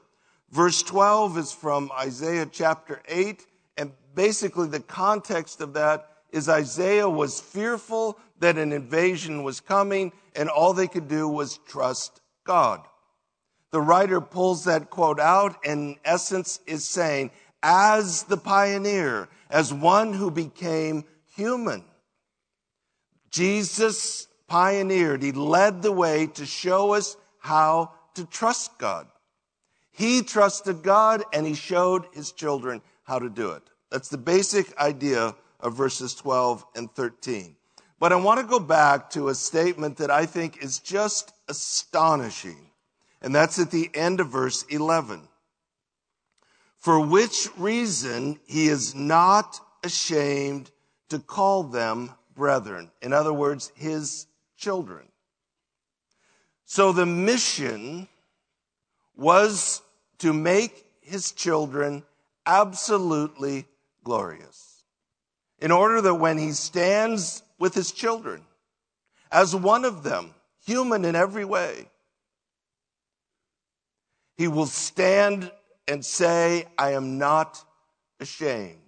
Verse 0.51 0.83
12 0.83 1.39
is 1.39 1.53
from 1.53 1.91
Isaiah 1.99 2.47
chapter 2.51 3.03
8. 3.09 3.45
And 3.77 3.93
basically 4.15 4.69
the 4.69 4.81
context 4.81 5.61
of 5.61 5.75
that 5.75 6.09
is 6.31 6.49
Isaiah 6.49 7.09
was 7.09 7.41
fearful 7.41 8.19
that 8.41 8.59
an 8.59 8.73
invasion 8.73 9.43
was 9.43 9.61
coming 9.61 10.13
and 10.37 10.49
all 10.49 10.73
they 10.73 10.89
could 10.89 11.09
do 11.09 11.29
was 11.29 11.59
trust 11.67 12.21
God. 12.45 12.83
The 13.71 13.81
writer 13.81 14.21
pulls 14.21 14.65
that 14.65 14.91
quote 14.91 15.21
out 15.21 15.57
and 15.65 15.91
in 15.91 15.97
essence 16.05 16.61
is 16.67 16.85
saying, 16.85 17.31
as 17.63 18.25
the 18.25 18.37
pioneer, 18.37 19.29
as 19.49 19.73
one 19.73 20.13
who 20.13 20.31
became 20.31 21.05
human, 21.37 21.85
Jesus 23.31 24.29
pioneered. 24.47 25.23
He 25.23 25.33
led 25.33 25.83
the 25.83 25.93
way 25.93 26.27
to 26.35 26.45
show 26.45 26.93
us 26.93 27.17
how 27.39 27.93
to 28.15 28.27
trust 28.27 28.79
God. 28.79 29.07
He 29.91 30.23
trusted 30.23 30.83
God 30.83 31.23
and 31.33 31.47
he 31.47 31.55
showed 31.55 32.07
his 32.13 32.33
children 32.33 32.83
how 33.05 33.19
to 33.19 33.29
do 33.29 33.53
it. 33.53 33.63
That's 33.91 34.09
the 34.09 34.19
basic 34.19 34.77
idea 34.79 35.35
of 35.61 35.77
verses 35.77 36.15
12 36.15 36.65
and 36.75 36.93
13. 36.95 37.57
But 37.99 38.13
I 38.13 38.17
want 38.17 38.41
to 38.41 38.47
go 38.47 38.59
back 38.59 39.11
to 39.11 39.29
a 39.29 39.35
statement 39.35 39.99
that 39.99 40.11
I 40.11 40.27
think 40.27 40.63
is 40.63 40.81
just 40.81 41.33
astonishing. 41.49 42.71
And 43.21 43.33
that's 43.33 43.61
at 43.61 43.71
the 43.71 43.89
end 43.95 44.19
of 44.19 44.29
verse 44.29 44.65
11. 44.65 45.29
For 46.79 46.99
which 46.99 47.49
reason 47.57 48.41
he 48.45 48.67
is 48.67 48.93
not 48.93 49.61
ashamed 49.85 50.72
to 51.13 51.19
call 51.19 51.63
them 51.63 52.11
brethren. 52.35 52.91
In 53.03 53.13
other 53.13 53.35
words, 53.35 53.71
his 53.75 54.27
children. 54.57 55.07
So 56.65 56.91
the 56.91 57.05
mission 57.05 58.09
was 59.15 59.83
to 60.21 60.33
make 60.33 60.87
his 61.03 61.33
children 61.33 62.03
absolutely 62.47 63.67
glorious. 64.03 64.85
In 65.59 65.71
order 65.71 66.01
that 66.01 66.15
when 66.15 66.39
he 66.39 66.53
stands 66.53 67.43
with 67.59 67.75
his 67.75 67.93
children, 67.93 68.41
as 69.31 69.55
one 69.55 69.85
of 69.85 70.03
them, 70.03 70.35
human 70.65 71.05
in 71.05 71.15
every 71.15 71.45
way, 71.45 71.91
he 74.39 74.49
will 74.49 74.65
stand 74.65 75.53
and 75.87 76.03
say, 76.03 76.65
I 76.79 76.93
am 76.93 77.19
not 77.19 77.63
ashamed 78.19 78.82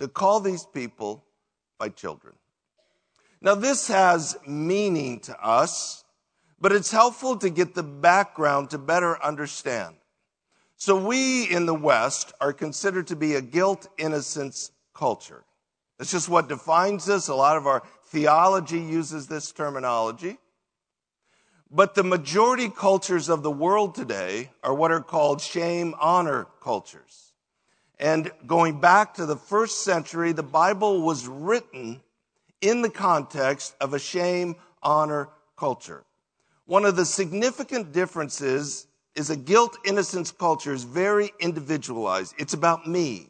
to 0.00 0.08
call 0.08 0.40
these 0.40 0.64
people 0.64 1.22
my 1.78 1.90
children. 1.90 2.34
Now, 3.42 3.54
this 3.54 3.88
has 3.88 4.34
meaning 4.46 5.20
to 5.20 5.38
us, 5.38 6.04
but 6.58 6.72
it's 6.72 6.90
helpful 6.90 7.36
to 7.36 7.50
get 7.50 7.74
the 7.74 7.82
background 7.82 8.70
to 8.70 8.78
better 8.78 9.22
understand. 9.22 9.96
So, 10.76 10.96
we 10.96 11.44
in 11.44 11.66
the 11.66 11.74
West 11.74 12.32
are 12.40 12.54
considered 12.54 13.08
to 13.08 13.16
be 13.16 13.34
a 13.34 13.42
guilt 13.42 13.88
innocence 13.98 14.72
culture. 14.94 15.44
That's 15.98 16.12
just 16.12 16.30
what 16.30 16.48
defines 16.48 17.10
us. 17.10 17.28
A 17.28 17.34
lot 17.34 17.58
of 17.58 17.66
our 17.66 17.82
theology 18.06 18.80
uses 18.80 19.26
this 19.26 19.52
terminology. 19.52 20.38
But 21.70 21.94
the 21.94 22.04
majority 22.04 22.70
cultures 22.70 23.28
of 23.28 23.42
the 23.42 23.50
world 23.50 23.94
today 23.94 24.50
are 24.62 24.74
what 24.74 24.92
are 24.92 25.02
called 25.02 25.42
shame 25.42 25.94
honor 26.00 26.46
cultures. 26.62 27.29
And 28.00 28.32
going 28.46 28.80
back 28.80 29.14
to 29.14 29.26
the 29.26 29.36
first 29.36 29.84
century, 29.84 30.32
the 30.32 30.42
Bible 30.42 31.02
was 31.02 31.28
written 31.28 32.00
in 32.62 32.80
the 32.80 32.88
context 32.88 33.76
of 33.78 33.92
a 33.92 33.98
shame 33.98 34.56
honor 34.82 35.28
culture. 35.54 36.02
One 36.64 36.86
of 36.86 36.96
the 36.96 37.04
significant 37.04 37.92
differences 37.92 38.86
is 39.14 39.28
a 39.28 39.36
guilt 39.36 39.76
innocence 39.84 40.32
culture 40.32 40.72
is 40.72 40.84
very 40.84 41.30
individualized. 41.40 42.34
It's 42.38 42.54
about 42.54 42.88
me. 42.88 43.28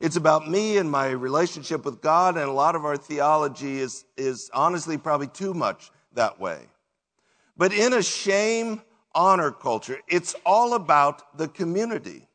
It's 0.00 0.16
about 0.16 0.50
me 0.50 0.76
and 0.78 0.90
my 0.90 1.10
relationship 1.10 1.84
with 1.84 2.00
God, 2.00 2.36
and 2.36 2.48
a 2.48 2.52
lot 2.52 2.74
of 2.74 2.84
our 2.84 2.96
theology 2.96 3.78
is, 3.78 4.04
is 4.16 4.50
honestly 4.52 4.98
probably 4.98 5.28
too 5.28 5.54
much 5.54 5.92
that 6.14 6.40
way. 6.40 6.58
But 7.56 7.72
in 7.72 7.92
a 7.92 8.02
shame 8.02 8.82
honor 9.14 9.52
culture, 9.52 10.00
it's 10.08 10.34
all 10.44 10.74
about 10.74 11.38
the 11.38 11.46
community. 11.46 12.26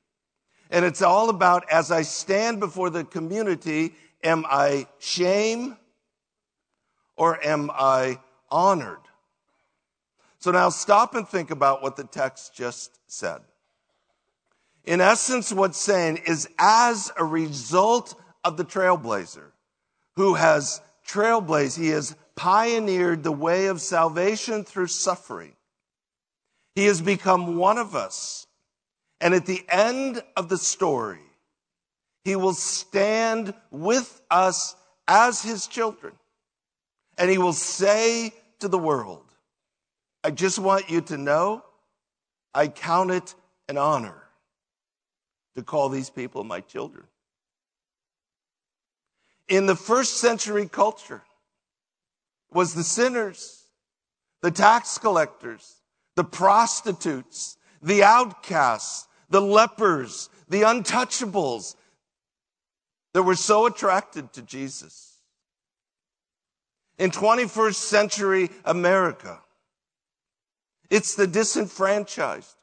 And 0.69 0.85
it's 0.85 1.01
all 1.01 1.29
about 1.29 1.69
as 1.71 1.91
I 1.91 2.03
stand 2.03 2.59
before 2.59 2.89
the 2.89 3.03
community, 3.03 3.95
am 4.23 4.45
I 4.47 4.87
shame 4.99 5.77
or 7.15 7.43
am 7.45 7.71
I 7.73 8.19
honored? 8.49 8.99
So 10.39 10.51
now 10.51 10.69
stop 10.69 11.15
and 11.15 11.27
think 11.27 11.51
about 11.51 11.81
what 11.81 11.95
the 11.95 12.05
text 12.05 12.53
just 12.53 12.99
said. 13.07 13.41
In 14.85 15.01
essence, 15.01 15.51
what's 15.51 15.77
saying 15.77 16.21
is 16.25 16.47
as 16.57 17.11
a 17.17 17.25
result 17.25 18.15
of 18.43 18.57
the 18.57 18.63
trailblazer 18.63 19.51
who 20.15 20.35
has 20.35 20.81
trailblazed, 21.07 21.77
he 21.77 21.89
has 21.89 22.15
pioneered 22.35 23.23
the 23.23 23.31
way 23.31 23.65
of 23.65 23.81
salvation 23.81 24.63
through 24.63 24.87
suffering. 24.87 25.53
He 26.75 26.85
has 26.85 27.01
become 27.01 27.57
one 27.57 27.77
of 27.77 27.95
us. 27.95 28.47
And 29.21 29.33
at 29.33 29.45
the 29.45 29.63
end 29.69 30.23
of 30.35 30.49
the 30.49 30.57
story, 30.57 31.19
he 32.23 32.35
will 32.35 32.53
stand 32.53 33.53
with 33.71 34.21
us 34.29 34.75
as 35.07 35.41
his 35.41 35.67
children. 35.67 36.13
And 37.17 37.29
he 37.29 37.37
will 37.37 37.53
say 37.53 38.33
to 38.59 38.67
the 38.67 38.77
world, 38.77 39.25
I 40.23 40.31
just 40.31 40.59
want 40.59 40.89
you 40.89 41.01
to 41.01 41.17
know 41.17 41.63
I 42.53 42.67
count 42.67 43.11
it 43.11 43.35
an 43.67 43.77
honor 43.77 44.23
to 45.55 45.63
call 45.63 45.89
these 45.89 46.09
people 46.09 46.43
my 46.43 46.61
children. 46.61 47.05
In 49.47 49.65
the 49.65 49.75
first 49.75 50.17
century 50.17 50.67
culture, 50.67 51.23
was 52.51 52.73
the 52.73 52.83
sinners, 52.83 53.63
the 54.41 54.51
tax 54.51 54.97
collectors, 54.97 55.81
the 56.15 56.23
prostitutes, 56.23 57.57
the 57.81 58.03
outcasts, 58.03 59.07
the 59.29 59.41
lepers, 59.41 60.29
the 60.47 60.61
untouchables 60.61 61.75
that 63.13 63.23
were 63.23 63.35
so 63.35 63.65
attracted 63.65 64.31
to 64.33 64.41
Jesus. 64.41 65.17
In 66.97 67.11
21st 67.11 67.75
century 67.75 68.49
America, 68.65 69.39
it's 70.89 71.15
the 71.15 71.27
disenfranchised, 71.27 72.55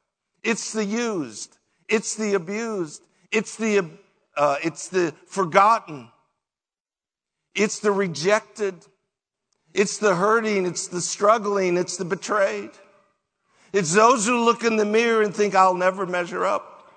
it's 0.42 0.73
the 0.73 0.85
used, 0.85 1.56
it's 1.88 2.16
the 2.16 2.35
abused, 2.35 3.02
it's 3.30 3.56
the, 3.56 3.88
uh, 4.37 4.56
it's 4.62 4.88
the 4.88 5.14
forgotten, 5.26 6.08
it's 7.54 7.78
the 7.78 7.92
rejected, 7.92 8.75
it's 9.73 9.99
the 9.99 10.14
hurting, 10.14 10.66
it's 10.66 10.88
the 10.88 11.00
struggling, 11.00 11.76
it's 11.76 11.96
the 11.96 12.04
betrayed. 12.04 12.70
It's 13.76 13.92
those 13.92 14.25
who 14.25 14.42
look 14.42 14.64
in 14.64 14.76
the 14.76 14.87
mirror 14.87 15.21
and 15.21 15.35
think, 15.35 15.54
I'll 15.54 15.75
never 15.75 16.06
measure 16.06 16.47
up. 16.47 16.90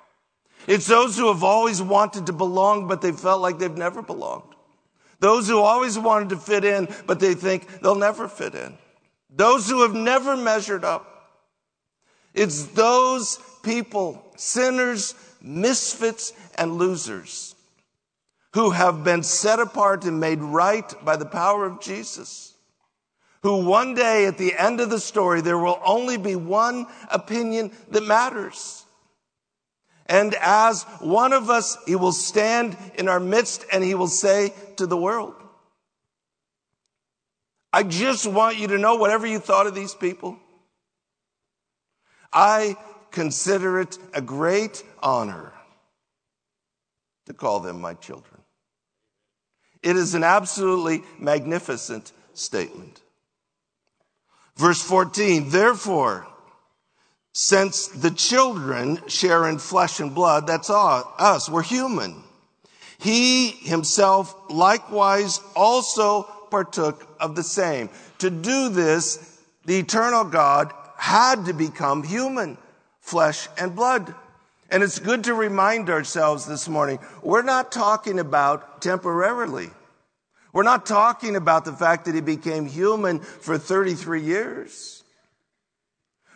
It's 0.66 0.88
those 0.88 1.18
who 1.18 1.28
have 1.28 1.44
always 1.44 1.82
wanted 1.82 2.28
to 2.28 2.32
belong, 2.32 2.88
but 2.88 3.02
they 3.02 3.12
felt 3.12 3.42
like 3.42 3.60
they've 3.60 3.76
never 3.76 4.02
belonged. 4.02 4.56
Those 5.20 5.50
who 5.50 5.60
always 5.60 6.00
wanted 6.00 6.30
to 6.30 6.38
fit 6.38 6.64
in, 6.64 6.88
but 7.06 7.20
they 7.20 7.34
think 7.34 7.82
they'll 7.82 7.96
never 7.96 8.30
fit 8.30 8.56
in. 8.56 8.78
Those 9.30 9.70
who 9.70 9.82
have 9.82 9.94
never 9.94 10.38
measured 10.38 10.86
up. 10.86 11.34
It's 12.34 12.64
those 12.68 13.40
people, 13.62 14.24
sinners, 14.38 15.16
misfits, 15.42 16.32
and 16.58 16.78
losers 16.78 17.56
who 18.54 18.70
have 18.70 19.04
been 19.04 19.24
set 19.24 19.60
apart 19.60 20.06
and 20.06 20.22
made 20.22 20.40
right 20.40 20.94
by 21.04 21.18
the 21.18 21.26
power 21.26 21.66
of 21.66 21.82
Jesus 21.82 22.49
who 23.42 23.66
one 23.66 23.94
day 23.94 24.26
at 24.26 24.38
the 24.38 24.58
end 24.58 24.80
of 24.82 24.90
the 24.90 25.00
story, 25.00 25.42
there 25.42 25.58
will 25.58 25.80
only 25.86 26.18
be 26.18 26.36
one 26.36 26.88
opinion 27.10 27.72
that 27.90 28.04
matters. 28.04 28.86
And 30.06 30.36
as 30.42 30.84
one 31.00 31.34
of 31.34 31.50
us, 31.50 31.78
he 31.86 31.96
will 31.96 32.12
stand 32.12 32.76
in 32.96 33.08
our 33.08 33.20
midst 33.20 33.66
and 33.72 33.84
he 33.84 33.96
will 33.96 34.08
say 34.08 34.54
to 34.78 34.88
the 34.88 34.98
world, 34.98 35.36
I 37.72 37.84
just 37.84 38.26
want 38.26 38.58
you 38.58 38.68
to 38.70 38.78
know 38.78 38.96
whatever 38.96 39.28
you 39.28 39.40
thought 39.40 39.68
of 39.68 39.76
these 39.76 39.94
people. 39.94 40.38
I 42.34 42.76
consider 43.12 43.80
it 43.80 43.98
a 44.14 44.22
great 44.22 44.84
honor 45.02 45.54
to 47.28 47.34
call 47.34 47.60
them 47.60 47.80
my 47.80 47.94
children. 47.94 48.42
It 49.84 49.96
is 49.96 50.16
an 50.16 50.24
absolutely 50.24 51.04
magnificent 51.20 52.12
statement. 52.34 53.02
Verse 54.60 54.82
14, 54.82 55.52
therefore, 55.52 56.28
Since 57.32 57.88
the 57.88 58.12
children 58.12 59.00
share 59.08 59.48
in 59.48 59.58
flesh 59.58 60.02
and 60.02 60.14
blood, 60.14 60.48
that's 60.48 60.70
all, 60.70 61.16
us, 61.18 61.48
we're 61.48 61.64
human. 61.64 62.24
He 62.98 63.52
himself 63.52 64.36
likewise 64.50 65.40
also 65.56 66.24
partook 66.52 67.08
of 67.22 67.38
the 67.38 67.44
same. 67.44 67.90
To 68.18 68.30
do 68.30 68.68
this, 68.68 69.40
the 69.64 69.80
eternal 69.80 70.26
God 70.26 70.74
had 70.98 71.46
to 71.46 71.54
become 71.54 72.04
human, 72.04 72.58
flesh 73.00 73.48
and 73.58 73.74
blood. 73.74 74.14
And 74.70 74.84
it's 74.84 75.00
good 75.00 75.24
to 75.24 75.34
remind 75.36 75.90
ourselves 75.90 76.46
this 76.46 76.68
morning, 76.68 77.00
we're 77.24 77.44
not 77.44 77.72
talking 77.72 78.20
about 78.20 78.82
temporarily. 78.82 79.70
We're 80.52 80.64
not 80.64 80.86
talking 80.86 81.36
about 81.36 81.66
the 81.66 81.74
fact 81.74 82.06
that 82.06 82.16
he 82.16 82.22
became 82.22 82.66
human 82.66 83.20
for 83.20 83.58
33 83.58 84.22
years. 84.22 85.04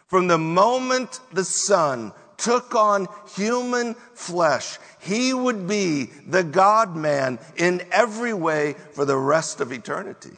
From 0.08 0.28
the 0.28 0.38
moment 0.38 1.20
the 1.32 1.44
Son 1.44 2.14
took 2.38 2.76
on 2.76 3.08
human 3.36 3.96
flesh, 4.14 4.78
he 5.00 5.34
would 5.34 5.68
be 5.68 6.06
the 6.28 6.44
God 6.44 6.96
man 6.96 7.40
in 7.56 7.82
every 7.92 8.34
way 8.34 8.76
for 8.94 9.06
the 9.06 9.18
rest 9.18 9.60
of 9.60 9.72
eternity. 9.72 10.38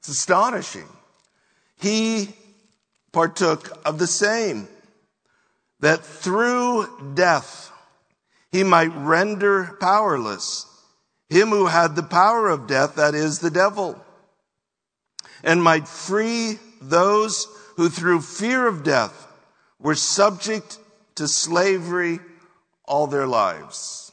It's 0.00 0.08
astonishing. 0.08 0.88
He 1.80 2.34
partook 3.12 3.78
of 3.86 3.98
the 3.98 4.06
same, 4.06 4.68
that 5.80 6.04
through 6.04 7.14
death 7.14 7.72
he 8.52 8.62
might 8.62 8.94
render 8.94 9.76
powerless 9.80 10.66
him 11.28 11.48
who 11.48 11.66
had 11.66 11.96
the 11.96 12.02
power 12.02 12.48
of 12.48 12.66
death, 12.66 12.96
that 12.96 13.14
is 13.14 13.38
the 13.38 13.50
devil, 13.50 14.00
and 15.42 15.62
might 15.62 15.88
free 15.88 16.58
those 16.80 17.46
who 17.76 17.88
through 17.88 18.20
fear 18.20 18.66
of 18.66 18.82
death 18.82 19.26
were 19.78 19.94
subject 19.94 20.78
to 21.16 21.28
slavery 21.28 22.20
all 22.84 23.06
their 23.06 23.26
lives. 23.26 24.12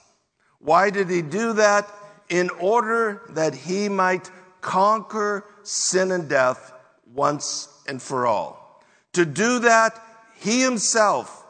Why 0.60 0.90
did 0.90 1.10
he 1.10 1.22
do 1.22 1.54
that? 1.54 1.90
In 2.30 2.50
order 2.50 3.22
that 3.30 3.54
he 3.54 3.90
might 3.90 4.32
conquer 4.62 5.46
sin 5.64 6.12
and 6.12 6.28
death 6.28 6.74
once 7.06 7.68
and 7.88 8.02
for 8.02 8.26
all. 8.26 8.82
To 9.14 9.26
do 9.26 9.60
that, 9.60 10.02
he 10.40 10.62
himself 10.62 11.46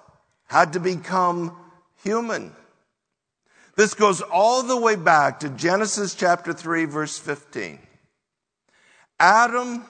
had 0.48 0.74
to 0.74 0.80
become 0.80 1.56
human. 2.04 2.54
This 3.76 3.96
goes 3.96 4.22
all 4.22 4.62
the 4.62 4.78
way 4.78 4.96
back 4.96 5.40
to 5.40 5.50
Genesis 5.50 6.14
chapter 6.14 6.54
3, 6.54 6.86
verse 6.86 7.18
15. 7.18 7.80
Adam, 9.20 9.84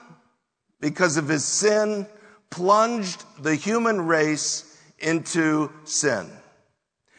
because 0.80 1.16
of 1.18 1.28
his 1.28 1.44
sin, 1.44 2.06
plunged 2.50 3.22
the 3.42 3.54
human 3.54 4.06
race 4.06 4.78
into 4.98 5.70
sin. 5.84 6.30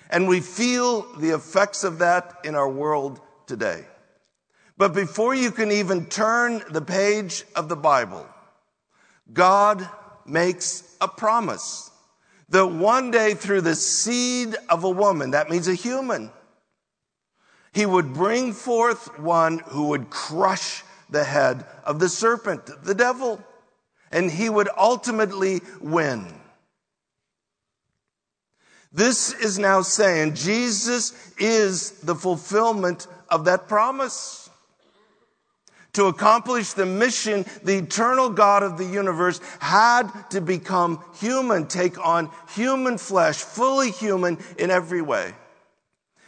And 0.09 0.27
we 0.27 0.39
feel 0.39 1.01
the 1.17 1.35
effects 1.35 1.83
of 1.83 1.99
that 1.99 2.39
in 2.43 2.55
our 2.55 2.69
world 2.69 3.19
today. 3.45 3.85
But 4.77 4.93
before 4.93 5.35
you 5.35 5.51
can 5.51 5.71
even 5.71 6.07
turn 6.07 6.63
the 6.69 6.81
page 6.81 7.43
of 7.55 7.69
the 7.69 7.75
Bible, 7.75 8.25
God 9.31 9.87
makes 10.25 10.95
a 10.99 11.07
promise 11.07 11.91
that 12.49 12.67
one 12.67 13.11
day 13.11 13.35
through 13.35 13.61
the 13.61 13.75
seed 13.75 14.55
of 14.69 14.83
a 14.83 14.89
woman, 14.89 15.31
that 15.31 15.49
means 15.49 15.67
a 15.67 15.73
human, 15.73 16.31
he 17.75 17.85
would 17.85 18.13
bring 18.13 18.53
forth 18.53 19.19
one 19.19 19.59
who 19.59 19.89
would 19.89 20.09
crush 20.09 20.81
the 21.09 21.25
head 21.25 21.65
of 21.83 21.99
the 21.99 22.07
serpent, 22.07 22.65
the 22.83 22.95
devil, 22.95 23.43
and 24.13 24.31
he 24.31 24.49
would 24.49 24.69
ultimately 24.77 25.59
win. 25.81 26.25
This 28.93 29.33
is 29.33 29.59
now 29.59 29.81
saying 29.81 30.35
Jesus 30.35 31.11
is 31.37 31.99
the 31.99 32.15
fulfillment 32.15 33.07
of 33.29 33.43
that 33.43 33.67
promise. 33.67 34.49
To 35.93 36.05
accomplish 36.05 36.71
the 36.71 36.85
mission, 36.85 37.45
the 37.61 37.79
eternal 37.79 38.29
God 38.29 38.63
of 38.63 38.77
the 38.77 38.85
universe 38.85 39.41
had 39.59 40.07
to 40.29 40.39
become 40.39 41.03
human, 41.19 41.67
take 41.67 42.03
on 42.03 42.31
human 42.55 42.97
flesh, 42.97 43.35
fully 43.35 43.91
human 43.91 44.37
in 44.57 44.71
every 44.71 45.01
way 45.01 45.33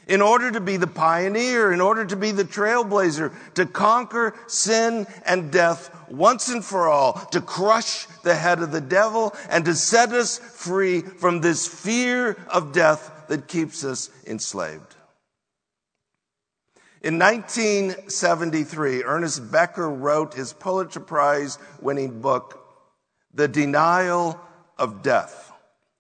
in 0.07 0.21
order 0.21 0.51
to 0.51 0.61
be 0.61 0.77
the 0.77 0.87
pioneer, 0.87 1.71
in 1.71 1.81
order 1.81 2.05
to 2.05 2.15
be 2.15 2.31
the 2.31 2.45
trailblazer, 2.45 3.33
to 3.55 3.65
conquer 3.65 4.33
sin 4.47 5.05
and 5.25 5.51
death 5.51 5.93
once 6.09 6.49
and 6.49 6.63
for 6.63 6.87
all, 6.87 7.13
to 7.31 7.41
crush 7.41 8.05
the 8.23 8.35
head 8.35 8.61
of 8.61 8.71
the 8.71 8.81
devil 8.81 9.35
and 9.49 9.65
to 9.65 9.75
set 9.75 10.11
us 10.13 10.39
free 10.39 11.01
from 11.01 11.41
this 11.41 11.67
fear 11.67 12.37
of 12.49 12.71
death 12.71 13.25
that 13.27 13.47
keeps 13.47 13.83
us 13.83 14.09
enslaved. 14.25 14.95
In 17.01 17.19
1973, 17.19 19.03
Ernest 19.03 19.51
Becker 19.51 19.89
wrote 19.89 20.33
his 20.33 20.53
Pulitzer 20.53 20.99
Prize 20.99 21.59
winning 21.79 22.21
book, 22.21 22.65
The 23.33 23.47
Denial 23.47 24.39
of 24.77 25.03
Death. 25.03 25.51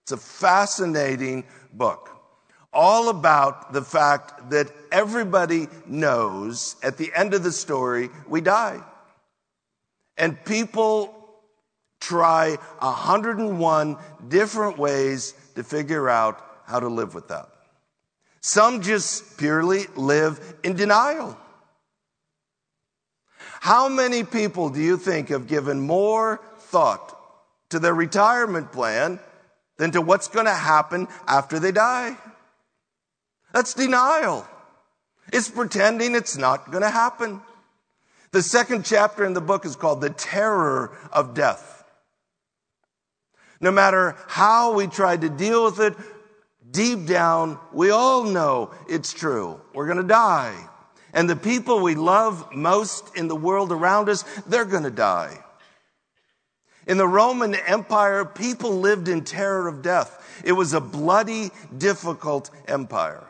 It's 0.03 0.11
a 0.13 0.17
fascinating 0.17 1.43
book 1.71 2.16
all 2.77 3.09
about 3.09 3.73
the 3.73 3.81
fact 3.81 4.51
that 4.51 4.71
everybody 4.91 5.67
knows 5.87 6.75
at 6.83 6.97
the 6.97 7.11
end 7.15 7.33
of 7.33 7.41
the 7.41 7.51
story, 7.51 8.09
we 8.27 8.39
die. 8.39 8.79
And 10.15 10.45
people 10.45 11.13
try 11.99 12.51
101 12.77 13.97
different 14.27 14.77
ways 14.77 15.33
to 15.55 15.63
figure 15.63 16.07
out 16.07 16.39
how 16.67 16.79
to 16.79 16.87
live 16.87 17.15
with 17.15 17.29
that. 17.29 17.49
Some 18.41 18.83
just 18.83 19.39
purely 19.39 19.85
live 19.95 20.39
in 20.63 20.75
denial. 20.75 21.35
How 23.59 23.89
many 23.89 24.23
people 24.23 24.69
do 24.69 24.79
you 24.79 24.97
think 24.97 25.29
have 25.29 25.47
given 25.47 25.79
more 25.79 26.39
thought 26.59 27.17
to 27.71 27.79
their 27.79 27.95
retirement 27.95 28.71
plan 28.71 29.19
than 29.77 29.91
to 29.93 30.01
what's 30.01 30.27
going 30.27 30.45
to 30.45 30.53
happen 30.53 31.07
after 31.27 31.57
they 31.57 31.71
die? 31.71 32.15
That's 33.53 33.73
denial. 33.73 34.47
It's 35.31 35.49
pretending 35.49 36.15
it's 36.15 36.37
not 36.37 36.71
going 36.71 36.83
to 36.83 36.89
happen. 36.89 37.41
The 38.31 38.41
second 38.41 38.85
chapter 38.85 39.25
in 39.25 39.33
the 39.33 39.41
book 39.41 39.65
is 39.65 39.75
called 39.75 40.01
The 40.01 40.09
Terror 40.09 40.95
of 41.11 41.33
Death. 41.33 41.83
No 43.59 43.71
matter 43.71 44.15
how 44.27 44.73
we 44.73 44.87
try 44.87 45.17
to 45.17 45.29
deal 45.29 45.65
with 45.65 45.79
it, 45.79 45.95
deep 46.69 47.07
down, 47.07 47.57
we 47.73 47.89
all 47.89 48.23
know 48.23 48.71
it's 48.87 49.13
true. 49.13 49.59
We're 49.73 49.87
going 49.87 49.97
to 49.97 50.03
die. 50.03 50.55
And 51.13 51.29
the 51.29 51.35
people 51.35 51.79
we 51.79 51.95
love 51.95 52.53
most 52.53 53.15
in 53.15 53.27
the 53.27 53.35
world 53.35 53.71
around 53.71 54.09
us, 54.09 54.23
they're 54.45 54.65
going 54.65 54.83
to 54.83 54.91
die. 54.91 55.43
In 56.85 56.97
the 56.97 57.07
Roman 57.07 57.55
Empire, 57.55 58.23
people 58.23 58.79
lived 58.79 59.07
in 59.07 59.23
terror 59.23 59.67
of 59.67 59.81
death. 59.81 60.41
It 60.45 60.53
was 60.53 60.73
a 60.73 60.81
bloody, 60.81 61.51
difficult 61.75 62.49
empire. 62.67 63.26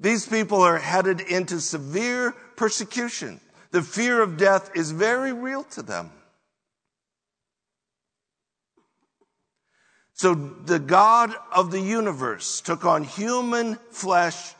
These 0.00 0.26
people 0.26 0.62
are 0.62 0.78
headed 0.78 1.20
into 1.20 1.60
severe 1.60 2.32
persecution. 2.56 3.40
The 3.70 3.82
fear 3.82 4.22
of 4.22 4.36
death 4.36 4.70
is 4.74 4.92
very 4.92 5.32
real 5.32 5.64
to 5.64 5.82
them. 5.82 6.10
So 10.14 10.34
the 10.34 10.78
God 10.78 11.34
of 11.52 11.70
the 11.70 11.80
universe 11.80 12.60
took 12.60 12.84
on 12.84 13.04
human 13.04 13.76
flesh 13.90 14.54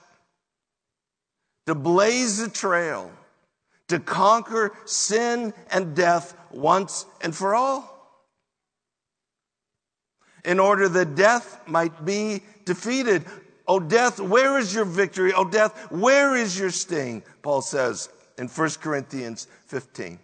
to 1.66 1.74
blaze 1.74 2.40
a 2.40 2.48
trail, 2.48 3.10
to 3.88 3.98
conquer 3.98 4.72
sin 4.84 5.52
and 5.70 5.96
death 5.96 6.36
once 6.52 7.06
and 7.20 7.34
for 7.34 7.54
all. 7.54 7.94
In 10.44 10.60
order 10.60 10.88
that 10.88 11.14
death 11.14 11.60
might 11.66 12.04
be 12.04 12.42
defeated. 12.64 13.24
Oh, 13.68 13.80
death, 13.80 14.18
where 14.18 14.58
is 14.58 14.74
your 14.74 14.86
victory? 14.86 15.34
Oh, 15.34 15.44
death, 15.44 15.90
where 15.90 16.34
is 16.34 16.58
your 16.58 16.70
sting? 16.70 17.22
Paul 17.42 17.60
says 17.60 18.08
in 18.38 18.48
1 18.48 18.70
Corinthians 18.80 19.46
15. 19.66 20.18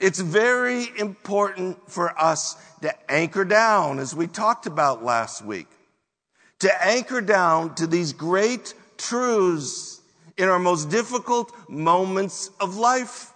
It's 0.00 0.18
very 0.18 0.88
important 0.98 1.90
for 1.90 2.18
us 2.18 2.56
to 2.80 2.92
anchor 3.10 3.44
down, 3.44 3.98
as 3.98 4.14
we 4.14 4.26
talked 4.26 4.66
about 4.66 5.04
last 5.04 5.44
week, 5.44 5.68
to 6.60 6.84
anchor 6.84 7.20
down 7.20 7.74
to 7.74 7.86
these 7.86 8.14
great 8.14 8.72
truths 8.96 10.00
in 10.38 10.48
our 10.48 10.58
most 10.58 10.88
difficult 10.88 11.52
moments 11.68 12.50
of 12.58 12.76
life. 12.76 13.32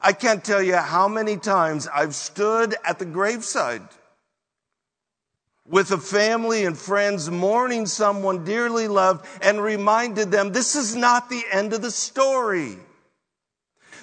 I 0.00 0.14
can't 0.14 0.42
tell 0.42 0.62
you 0.62 0.76
how 0.76 1.08
many 1.08 1.36
times 1.36 1.86
I've 1.94 2.14
stood 2.14 2.74
at 2.84 2.98
the 2.98 3.04
graveside 3.04 3.82
with 5.68 5.90
a 5.90 5.98
family 5.98 6.64
and 6.64 6.76
friends 6.76 7.30
mourning 7.30 7.86
someone 7.86 8.44
dearly 8.44 8.88
loved 8.88 9.26
and 9.42 9.62
reminded 9.62 10.30
them 10.30 10.52
this 10.52 10.74
is 10.74 10.96
not 10.96 11.28
the 11.28 11.42
end 11.52 11.72
of 11.72 11.82
the 11.82 11.90
story. 11.90 12.76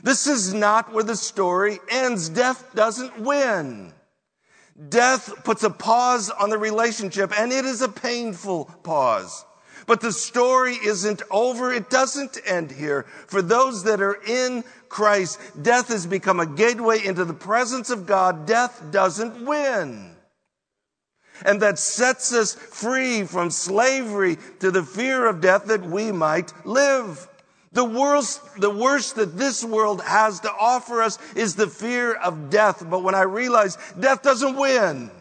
This 0.03 0.27
is 0.27 0.53
not 0.53 0.93
where 0.93 1.03
the 1.03 1.15
story 1.15 1.79
ends. 1.89 2.29
Death 2.29 2.75
doesn't 2.75 3.19
win. 3.19 3.91
Death 4.89 5.43
puts 5.43 5.63
a 5.63 5.69
pause 5.69 6.29
on 6.29 6.49
the 6.49 6.57
relationship, 6.57 7.31
and 7.39 7.51
it 7.51 7.65
is 7.65 7.81
a 7.81 7.89
painful 7.89 8.65
pause. 8.83 9.45
But 9.87 10.01
the 10.01 10.11
story 10.11 10.73
isn't 10.73 11.21
over. 11.31 11.71
It 11.71 11.89
doesn't 11.89 12.37
end 12.45 12.71
here. 12.71 13.03
For 13.27 13.41
those 13.41 13.83
that 13.83 14.01
are 14.01 14.19
in 14.27 14.63
Christ, 14.89 15.39
death 15.61 15.87
has 15.87 16.05
become 16.05 16.39
a 16.39 16.45
gateway 16.45 17.03
into 17.03 17.23
the 17.23 17.33
presence 17.33 17.89
of 17.89 18.05
God. 18.05 18.45
Death 18.45 18.83
doesn't 18.91 19.45
win. 19.45 20.14
And 21.43 21.61
that 21.61 21.79
sets 21.79 22.33
us 22.33 22.53
free 22.53 23.23
from 23.23 23.51
slavery 23.51 24.37
to 24.59 24.71
the 24.71 24.83
fear 24.83 25.25
of 25.25 25.41
death 25.41 25.65
that 25.65 25.83
we 25.83 26.11
might 26.11 26.53
live. 26.65 27.27
The 27.73 27.83
worst, 27.83 28.41
the 28.61 28.69
worst 28.69 29.17
that 29.17 29.37
this 29.37 29.63
world 29.63 30.01
has 30.01 30.39
to 30.41 30.51
offer 30.51 31.01
us 31.01 31.19
is 31.35 31.55
the 31.55 31.67
fear 31.67 32.13
of 32.13 32.49
death. 32.49 32.85
But 32.89 33.03
when 33.03 33.15
I 33.15 33.23
realize 33.23 33.77
death 33.99 34.21
doesn't 34.21 34.55
win, 34.55 35.11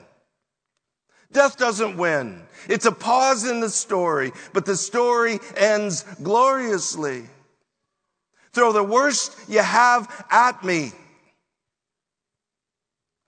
death 1.33 1.57
doesn't 1.57 1.97
win. 1.97 2.43
It's 2.69 2.87
a 2.87 2.93
pause 2.93 3.49
in 3.49 3.59
the 3.59 3.71
story, 3.71 4.31
but 4.53 4.67
the 4.67 4.77
story 4.77 5.41
ends 5.57 6.05
gloriously. 6.23 7.25
Throw 8.53 8.73
the 8.73 8.85
worst 8.85 9.37
you 9.49 9.59
have 9.59 10.09
at 10.31 10.63
me. 10.63 10.93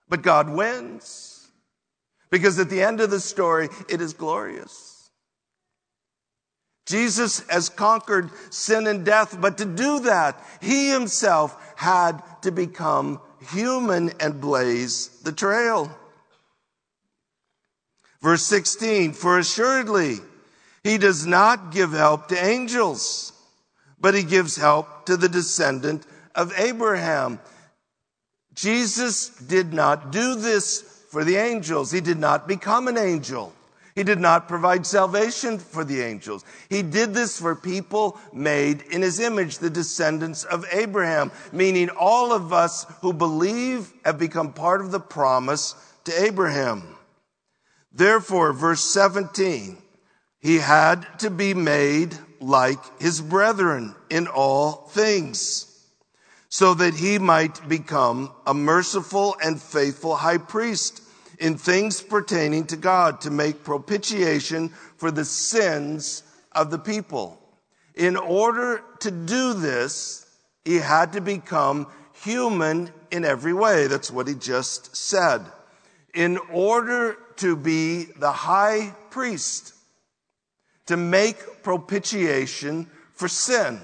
But 0.07 0.21
God 0.21 0.49
wins. 0.49 1.26
Because 2.29 2.59
at 2.59 2.69
the 2.69 2.81
end 2.81 2.99
of 2.99 3.09
the 3.09 3.19
story, 3.19 3.69
it 3.89 4.01
is 4.01 4.13
glorious. 4.13 5.09
Jesus 6.85 7.39
has 7.49 7.69
conquered 7.69 8.29
sin 8.49 8.87
and 8.87 9.05
death, 9.05 9.39
but 9.39 9.57
to 9.57 9.65
do 9.65 9.99
that, 10.01 10.41
he 10.61 10.89
himself 10.89 11.73
had 11.75 12.21
to 12.43 12.51
become 12.51 13.19
human 13.51 14.11
and 14.19 14.39
blaze 14.39 15.09
the 15.23 15.33
trail. 15.33 15.91
Verse 18.21 18.43
16, 18.43 19.13
for 19.13 19.37
assuredly 19.37 20.15
he 20.83 20.97
does 20.97 21.27
not 21.27 21.71
give 21.71 21.91
help 21.91 22.29
to 22.29 22.43
angels, 22.43 23.33
but 23.99 24.15
he 24.15 24.23
gives 24.23 24.55
help 24.55 25.05
to 25.05 25.17
the 25.17 25.29
descendant 25.29 26.05
of 26.33 26.57
Abraham. 26.57 27.39
Jesus 28.53 29.29
did 29.29 29.73
not 29.73 30.11
do 30.11 30.35
this 30.35 30.86
for 31.07 31.23
the 31.23 31.37
angels. 31.37 31.91
He 31.91 32.01
did 32.01 32.19
not 32.19 32.47
become 32.47 32.87
an 32.87 32.97
angel. 32.97 33.53
He 33.95 34.03
did 34.03 34.19
not 34.19 34.47
provide 34.47 34.85
salvation 34.85 35.57
for 35.57 35.83
the 35.83 36.01
angels. 36.01 36.45
He 36.69 36.83
did 36.83 37.15
this 37.15 37.39
for 37.39 37.55
people 37.55 38.19
made 38.31 38.83
in 38.91 39.01
his 39.01 39.19
image, 39.19 39.57
the 39.57 39.71
descendants 39.71 40.43
of 40.43 40.65
Abraham, 40.71 41.31
meaning 41.51 41.89
all 41.89 42.31
of 42.31 42.53
us 42.53 42.85
who 43.01 43.11
believe 43.11 43.91
have 44.05 44.19
become 44.19 44.53
part 44.53 44.81
of 44.81 44.91
the 44.91 44.99
promise 44.99 45.73
to 46.03 46.23
Abraham. 46.23 46.83
Therefore, 47.91 48.53
verse 48.53 48.83
17, 48.83 49.77
he 50.39 50.57
had 50.57 51.07
to 51.17 51.31
be 51.31 51.55
made 51.55 52.15
like 52.39 53.01
his 53.01 53.19
brethren 53.19 53.95
in 54.11 54.27
all 54.27 54.87
things, 54.89 55.66
so 56.49 56.73
that 56.73 56.93
he 56.95 57.19
might 57.19 57.67
become 57.67 58.31
a 58.45 58.53
merciful 58.53 59.35
and 59.43 59.61
faithful 59.61 60.15
high 60.15 60.37
priest 60.37 61.01
in 61.39 61.57
things 61.57 62.01
pertaining 62.01 62.65
to 62.65 62.77
God 62.77 63.21
to 63.21 63.29
make 63.29 63.63
propitiation 63.63 64.69
for 64.97 65.11
the 65.11 65.25
sins 65.25 66.23
of 66.53 66.71
the 66.71 66.79
people. 66.79 67.39
In 67.95 68.15
order 68.15 68.83
to 68.99 69.11
do 69.11 69.53
this, 69.53 70.25
he 70.63 70.75
had 70.75 71.13
to 71.13 71.21
become 71.21 71.87
human 72.23 72.91
in 73.11 73.25
every 73.25 73.53
way. 73.53 73.87
That's 73.87 74.11
what 74.11 74.27
he 74.27 74.33
just 74.33 74.95
said. 74.95 75.41
In 76.13 76.37
order 76.51 77.17
to 77.37 77.55
be 77.55 78.05
the 78.05 78.31
high 78.31 78.93
priest, 79.09 79.73
to 80.87 80.97
make 80.97 81.63
propitiation 81.63 82.89
for 83.13 83.27
sin. 83.27 83.79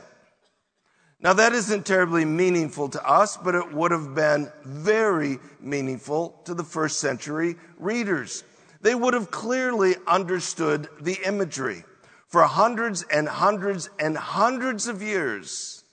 Now, 1.24 1.32
that 1.32 1.54
isn't 1.54 1.86
terribly 1.86 2.26
meaningful 2.26 2.90
to 2.90 3.10
us, 3.10 3.38
but 3.38 3.56
it 3.56 3.74
would 3.74 3.92
have 3.92 4.14
been 4.14 4.52
very 4.66 5.40
meaningful 5.62 6.42
to 6.44 6.54
the 6.54 6.66
first 6.66 7.00
century 7.00 7.56
readers. 7.78 8.44
They 8.82 8.94
would 8.94 9.14
have 9.14 9.32
clearly 9.32 9.96
understood 10.06 10.90
the 11.00 11.18
imagery. 11.26 11.86
For 12.28 12.44
hundreds 12.44 13.04
and 13.04 13.30
hundreds 13.30 13.90
and 14.00 14.18
hundreds 14.18 14.88
of 14.90 15.02
years, 15.02 15.86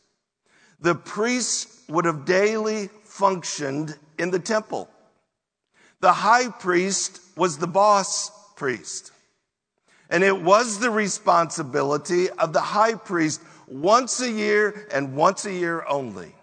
the 0.80 0.96
priests 0.96 1.80
would 1.88 2.06
have 2.06 2.24
daily 2.24 2.88
functioned 3.04 3.96
in 4.18 4.32
the 4.32 4.40
temple. 4.40 4.88
The 6.00 6.12
high 6.12 6.48
priest 6.48 7.20
was 7.36 7.58
the 7.58 7.68
boss 7.68 8.32
priest. 8.56 9.12
And 10.08 10.24
it 10.24 10.42
was 10.42 10.80
the 10.80 10.90
responsibility 10.90 12.30
of 12.30 12.52
the 12.52 12.60
high 12.60 12.94
priest 12.94 13.40
once 13.70 14.20
a 14.20 14.30
year 14.30 14.86
and 14.92 15.14
once 15.14 15.46
a 15.46 15.52
year 15.52 15.84
only 15.88 16.34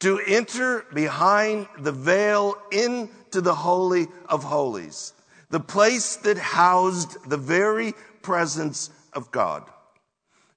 to 0.00 0.18
enter 0.26 0.86
behind 0.94 1.68
the 1.78 1.92
veil 1.92 2.56
into 2.72 3.40
the 3.40 3.54
Holy 3.54 4.08
of 4.28 4.42
Holies, 4.42 5.12
the 5.50 5.60
place 5.60 6.16
that 6.16 6.38
housed 6.38 7.28
the 7.28 7.36
very 7.36 7.92
presence 8.22 8.90
of 9.12 9.30
God, 9.30 9.64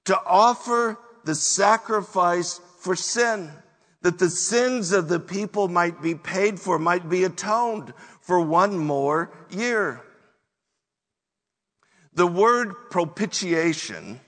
to 0.05 0.17
offer 0.25 0.97
the 1.25 1.35
sacrifice 1.35 2.61
for 2.79 2.95
sin 2.95 3.51
that 4.01 4.19
the 4.19 4.29
sins 4.29 4.91
of 4.91 5.07
the 5.07 5.19
people 5.19 5.67
might 5.67 6.01
be 6.01 6.15
paid 6.15 6.59
for, 6.59 6.77
might 6.77 7.09
be 7.09 7.23
atoned 7.23 7.93
for 8.21 8.39
one 8.39 8.77
more 8.77 9.31
year. 9.49 10.01
The 12.13 12.27
word 12.27 12.73
propitiation 12.91 14.19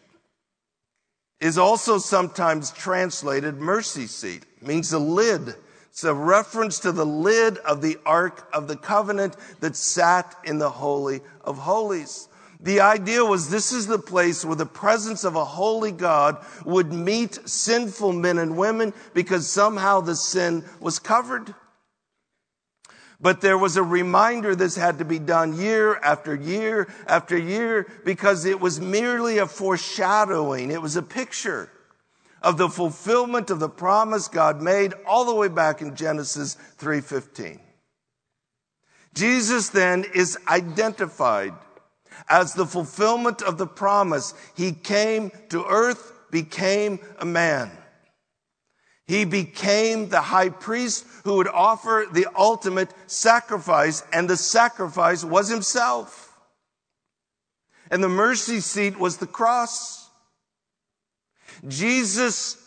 is 1.46 1.60
also 1.60 2.00
sometimes 2.00 2.72
translated 2.72 3.62
mercy 3.62 4.08
seat, 4.08 4.44
it 4.60 4.68
means 4.68 4.90
the 4.90 5.00
lid. 5.00 5.54
It's 5.92 6.04
a 6.04 6.12
reference 6.12 6.80
to 6.80 6.92
the 6.92 7.06
lid 7.06 7.60
of 7.60 7.84
the 7.84 8.00
Ark 8.04 8.50
of 8.52 8.68
the 8.68 8.76
Covenant 8.76 9.38
that 9.60 9.76
sat 9.76 10.36
in 10.44 10.58
the 10.58 10.72
Holy 10.72 11.22
of 11.44 11.60
Holies. 11.60 12.30
The 12.60 12.80
idea 12.80 13.24
was 13.24 13.52
this 13.52 13.72
is 13.72 13.86
the 13.86 14.00
place 14.00 14.44
where 14.44 14.56
the 14.56 14.66
presence 14.66 15.24
of 15.24 15.36
a 15.36 15.46
holy 15.46 15.92
God 15.92 16.44
would 16.66 16.92
meet 16.92 17.48
sinful 17.48 18.14
men 18.14 18.40
and 18.40 18.58
women 18.58 18.92
because 19.14 19.48
somehow 19.48 20.02
the 20.02 20.16
sin 20.16 20.66
was 20.80 20.98
covered. 20.98 21.54
But 23.20 23.42
there 23.42 23.58
was 23.58 23.78
a 23.78 23.84
reminder 23.84 24.56
this 24.56 24.76
had 24.76 25.00
to 25.00 25.06
be 25.06 25.20
done 25.20 25.58
year 25.58 25.96
after 25.96 26.36
year 26.36 26.88
after 27.08 27.38
year 27.38 27.88
because 28.04 28.46
it 28.46 28.60
was 28.60 28.80
merely 28.82 29.38
a 29.38 29.48
foreshadowing. 29.48 30.72
It 30.72 30.82
was 30.82 30.96
a 30.96 31.04
picture 31.04 31.70
of 32.42 32.58
the 32.58 32.70
fulfillment 32.70 33.50
of 33.50 33.60
the 33.60 33.70
promise 33.70 34.28
God 34.28 34.62
made 34.62 34.94
all 35.08 35.26
the 35.26 35.34
way 35.34 35.48
back 35.48 35.82
in 35.82 35.96
Genesis 35.96 36.58
3:15. 36.78 37.60
Jesus 39.14 39.70
then 39.70 40.06
is 40.14 40.38
identified 40.48 41.54
as 42.30 42.54
the 42.54 42.66
fulfillment 42.66 43.42
of 43.42 43.58
the 43.58 43.68
promise. 43.68 44.34
He 44.56 44.74
came 44.74 45.32
to 45.50 45.66
earth, 45.66 46.12
became 46.32 47.00
a 47.18 47.26
man. 47.26 47.72
He 49.08 49.24
became 49.24 50.10
the 50.10 50.22
high 50.22 50.50
priest 50.50 51.06
who 51.24 51.36
would 51.36 51.48
offer 51.48 52.06
the 52.12 52.28
ultimate 52.36 52.90
sacrifice, 53.06 54.04
and 54.12 54.30
the 54.30 54.38
sacrifice 54.38 55.24
was 55.24 55.48
himself. 55.48 56.36
And 57.92 58.04
the 58.04 58.10
mercy 58.10 58.60
seat 58.62 58.98
was 58.98 59.18
the 59.18 59.28
cross. 59.28 60.10
Jesus, 61.68 62.58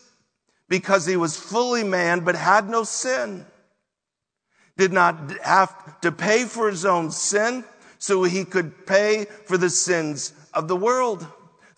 because 0.69 1.07
he 1.07 1.17
was 1.17 1.37
fully 1.37 1.83
man 1.83 2.21
but 2.21 2.37
had 2.37 2.69
no 2.71 2.85
sin, 2.85 3.45
did 4.77 4.93
not 4.93 5.33
have 5.43 6.01
to 6.03 6.13
pay 6.13 6.45
for 6.45 6.71
his 6.71 6.85
own 6.85 7.11
sin 7.11 7.65
so 7.99 8.23
he 8.23 8.45
could 8.45 8.87
pay 8.87 9.25
for 9.47 9.59
the 9.59 9.71
sins 9.71 10.33
of 10.55 10.69
the 10.69 10.77
world. 10.77 11.27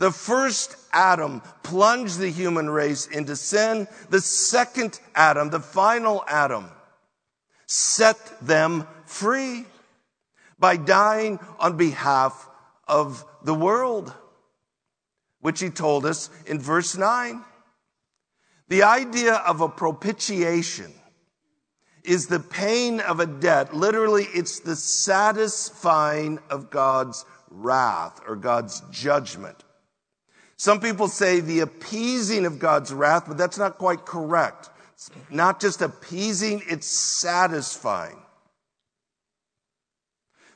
The 0.01 0.11
first 0.11 0.77
Adam 0.95 1.43
plunged 1.63 2.19
the 2.19 2.31
human 2.31 2.71
race 2.71 3.07
into 3.07 3.37
sin. 3.37 3.87
The 4.09 4.23
second 4.23 4.99
Adam, 5.15 5.51
the 5.51 5.61
final 5.61 6.25
Adam, 6.27 6.71
set 7.67 8.17
them 8.41 8.89
free 9.05 9.67
by 10.59 10.79
dying 10.79 11.39
on 11.59 11.77
behalf 11.77 12.49
of 12.89 13.27
the 13.45 13.53
world, 13.53 14.15
which 15.41 15.61
he 15.61 15.69
told 15.69 16.07
us 16.07 16.31
in 16.47 16.59
verse 16.59 16.97
9. 16.97 17.45
The 18.69 18.85
idea 18.85 19.35
of 19.35 19.61
a 19.61 19.69
propitiation 19.69 20.95
is 22.05 22.27
the 22.27 22.41
pain 22.41 23.01
of 23.01 23.21
a 23.21 23.27
debt. 23.27 23.75
Literally, 23.75 24.25
it's 24.33 24.61
the 24.61 24.77
satisfying 24.77 26.39
of 26.49 26.71
God's 26.71 27.27
wrath 27.51 28.23
or 28.27 28.35
God's 28.35 28.81
judgment. 28.91 29.63
Some 30.61 30.79
people 30.79 31.09
say 31.09 31.41
the 31.41 31.61
appeasing 31.61 32.45
of 32.45 32.59
God's 32.59 32.93
wrath, 32.93 33.25
but 33.27 33.39
that's 33.39 33.57
not 33.57 33.79
quite 33.79 34.05
correct. 34.05 34.69
It's 34.93 35.11
not 35.31 35.59
just 35.59 35.81
appeasing, 35.81 36.63
it's 36.69 36.87
satisfying. 36.87 38.19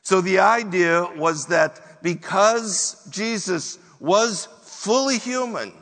So 0.03 0.21
the 0.21 0.40
idea 0.40 1.09
was 1.17 1.47
that 1.47 2.03
because 2.03 3.03
Jesus 3.11 3.79
was 3.99 4.47
fully 4.64 5.17
human, 5.17 5.73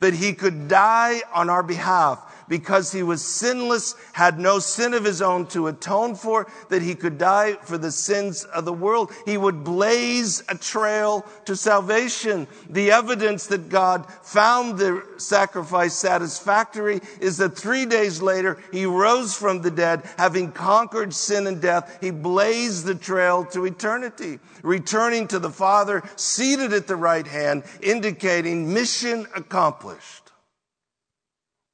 that 0.00 0.14
he 0.14 0.32
could 0.32 0.66
die 0.66 1.22
on 1.32 1.48
our 1.50 1.62
behalf 1.62 2.27
because 2.48 2.92
he 2.92 3.02
was 3.02 3.24
sinless, 3.24 3.94
had 4.12 4.38
no 4.38 4.58
sin 4.58 4.94
of 4.94 5.04
his 5.04 5.22
own 5.22 5.46
to 5.48 5.66
atone 5.66 6.14
for, 6.14 6.50
that 6.68 6.82
he 6.82 6.94
could 6.94 7.18
die 7.18 7.54
for 7.62 7.78
the 7.78 7.92
sins 7.92 8.44
of 8.44 8.64
the 8.64 8.72
world. 8.72 9.12
He 9.26 9.36
would 9.36 9.64
blaze 9.64 10.42
a 10.48 10.56
trail 10.56 11.26
to 11.44 11.56
salvation. 11.56 12.46
The 12.68 12.90
evidence 12.90 13.46
that 13.48 13.68
God 13.68 14.06
found 14.22 14.78
the 14.78 15.04
sacrifice 15.18 15.94
satisfactory 15.94 17.00
is 17.20 17.36
that 17.38 17.56
three 17.56 17.86
days 17.86 18.22
later, 18.22 18.58
he 18.72 18.86
rose 18.86 19.34
from 19.34 19.62
the 19.62 19.70
dead, 19.70 20.02
having 20.16 20.52
conquered 20.52 21.14
sin 21.14 21.46
and 21.46 21.60
death. 21.60 21.98
He 22.00 22.10
blazed 22.10 22.84
the 22.84 22.94
trail 22.94 23.44
to 23.46 23.64
eternity, 23.64 24.38
returning 24.62 25.28
to 25.28 25.38
the 25.38 25.50
Father, 25.50 26.02
seated 26.16 26.72
at 26.72 26.86
the 26.86 26.96
right 26.96 27.26
hand, 27.26 27.64
indicating 27.82 28.72
mission 28.72 29.26
accomplished 29.34 30.27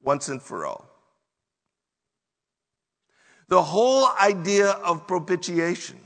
once 0.05 0.29
and 0.29 0.41
for 0.41 0.65
all. 0.65 0.89
The 3.49 3.61
whole 3.61 4.07
idea 4.21 4.69
of 4.69 5.07
propitiation 5.07 5.99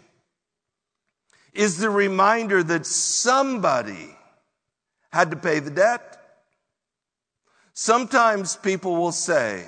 is 1.53 1.77
the 1.77 1.89
reminder 1.89 2.63
that 2.63 2.85
somebody 2.85 4.15
had 5.11 5.31
to 5.31 5.37
pay 5.37 5.59
the 5.59 5.71
debt. 5.71 6.17
Sometimes 7.73 8.55
people 8.55 8.95
will 8.95 9.11
say, 9.11 9.67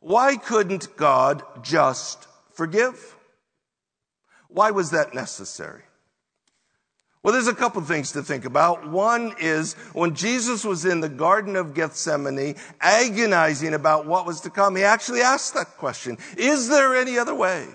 why 0.00 0.36
couldn't 0.36 0.96
God 0.96 1.42
just 1.62 2.26
forgive? 2.52 3.16
Why 4.48 4.70
was 4.70 4.90
that 4.90 5.14
necessary? 5.14 5.82
Well, 7.22 7.34
there's 7.34 7.48
a 7.48 7.54
couple 7.54 7.82
things 7.82 8.12
to 8.12 8.22
think 8.22 8.46
about. 8.46 8.88
One 8.88 9.34
is 9.38 9.74
when 9.92 10.14
Jesus 10.14 10.64
was 10.64 10.86
in 10.86 11.00
the 11.00 11.08
Garden 11.08 11.54
of 11.54 11.74
Gethsemane, 11.74 12.56
agonizing 12.80 13.74
about 13.74 14.06
what 14.06 14.24
was 14.24 14.40
to 14.42 14.50
come, 14.50 14.74
he 14.76 14.84
actually 14.84 15.20
asked 15.20 15.52
that 15.54 15.76
question. 15.76 16.16
Is 16.38 16.68
there 16.68 16.96
any 16.96 17.18
other 17.18 17.34
way? 17.34 17.66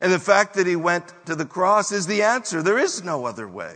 And 0.00 0.12
the 0.12 0.20
fact 0.20 0.54
that 0.54 0.68
he 0.68 0.76
went 0.76 1.12
to 1.26 1.34
the 1.34 1.46
cross 1.46 1.90
is 1.90 2.06
the 2.06 2.22
answer. 2.22 2.62
There 2.62 2.78
is 2.78 3.02
no 3.02 3.26
other 3.26 3.48
way. 3.48 3.74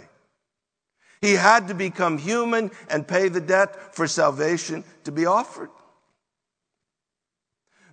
He 1.21 1.33
had 1.33 1.67
to 1.67 1.75
become 1.75 2.19
human 2.19 2.71
and 2.89 3.09
pay 3.09 3.29
the 3.29 3.41
debt 3.41 3.97
for 3.97 4.07
salvation 4.07 4.85
to 5.05 5.11
be 5.11 5.27
offered. 5.27 5.71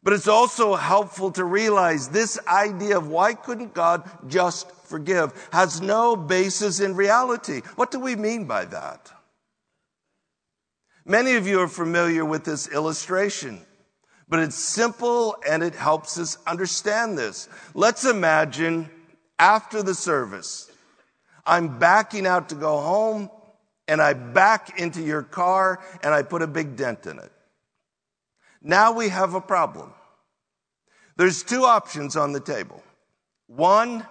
But 0.06 0.14
it's 0.14 0.28
also 0.28 0.76
helpful 0.76 1.32
to 1.32 1.44
realize 1.44 2.10
this 2.10 2.38
idea 2.48 2.96
of 2.96 3.08
why 3.08 3.34
couldn't 3.34 3.74
God 3.74 4.08
just 4.28 4.70
forgive 4.72 5.34
has 5.52 5.82
no 5.82 6.16
basis 6.16 6.80
in 6.80 6.96
reality. 6.96 7.62
What 7.76 7.90
do 7.90 8.00
we 8.00 8.16
mean 8.16 8.46
by 8.46 8.66
that? 8.66 9.12
Many 11.06 11.34
of 11.38 11.48
you 11.48 11.60
are 11.60 11.68
familiar 11.68 12.24
with 12.24 12.44
this 12.44 12.68
illustration, 12.68 13.66
but 14.30 14.40
it's 14.40 14.56
simple 14.56 15.38
and 15.50 15.64
it 15.64 15.74
helps 15.74 16.20
us 16.20 16.38
understand 16.46 17.18
this. 17.18 17.50
Let's 17.74 18.06
imagine 18.06 18.92
after 19.40 19.82
the 19.82 19.96
service, 19.96 20.70
I'm 21.48 21.80
backing 21.80 22.28
out 22.28 22.50
to 22.50 22.56
go 22.56 22.80
home 22.80 23.32
and 23.88 24.00
I 24.00 24.14
back 24.14 24.80
into 24.80 25.02
your 25.02 25.24
car 25.24 25.84
and 26.04 26.14
I 26.14 26.22
put 26.22 26.44
a 26.44 26.48
big 26.48 26.76
dent 26.76 27.08
in 27.08 27.18
it. 27.18 27.32
Now 28.66 28.94
we 28.94 29.10
have 29.10 29.36
a 29.36 29.42
problem. 29.42 29.94
There's 31.18 31.44
two 31.44 31.66
options 31.66 32.16
on 32.16 32.32
the 32.32 32.40
table. 32.40 32.82
One, 33.46 34.04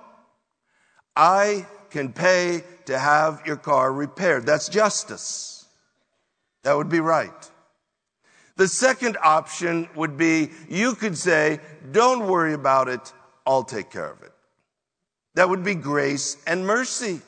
I 1.17 1.67
can 1.91 2.13
pay 2.13 2.63
to 2.87 2.97
have 2.97 3.43
your 3.45 3.57
car 3.57 3.93
repaired. 3.93 4.47
That's 4.47 4.69
justice. 4.69 5.67
That 6.63 6.77
would 6.77 6.89
be 6.89 7.01
right. 7.01 7.51
The 8.57 8.69
second 8.69 9.19
option 9.21 9.89
would 9.97 10.17
be 10.17 10.51
you 10.69 10.95
could 10.95 11.19
say, 11.19 11.59
don't 11.91 12.29
worry 12.29 12.55
about 12.55 12.87
it. 12.87 13.13
I'll 13.45 13.65
take 13.65 13.91
care 13.91 14.11
of 14.11 14.23
it. 14.23 14.33
That 15.35 15.49
would 15.49 15.65
be 15.65 15.75
grace 15.75 16.37
and 16.47 16.65
mercy. 16.65 17.21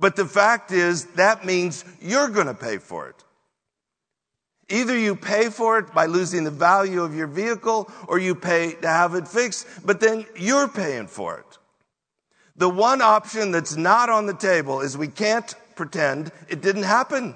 But 0.00 0.16
the 0.16 0.26
fact 0.26 0.72
is 0.72 1.04
that 1.14 1.46
means 1.46 1.84
you're 2.00 2.28
going 2.28 2.48
to 2.48 2.54
pay 2.54 2.78
for 2.78 3.08
it. 3.08 3.24
Either 4.70 4.96
you 4.98 5.16
pay 5.16 5.48
for 5.48 5.78
it 5.78 5.94
by 5.94 6.04
losing 6.04 6.44
the 6.44 6.50
value 6.50 7.02
of 7.02 7.14
your 7.14 7.26
vehicle 7.26 7.90
or 8.06 8.18
you 8.18 8.34
pay 8.34 8.74
to 8.74 8.88
have 8.88 9.14
it 9.14 9.26
fixed, 9.26 9.66
but 9.84 10.00
then 10.00 10.26
you're 10.36 10.68
paying 10.68 11.06
for 11.06 11.38
it. 11.38 11.58
The 12.56 12.68
one 12.68 13.00
option 13.00 13.50
that's 13.50 13.76
not 13.76 14.10
on 14.10 14.26
the 14.26 14.34
table 14.34 14.80
is 14.80 14.96
we 14.96 15.08
can't 15.08 15.54
pretend 15.74 16.32
it 16.48 16.60
didn't 16.60 16.82
happen. 16.82 17.34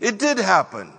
It 0.00 0.18
did 0.18 0.38
happen. 0.38 0.92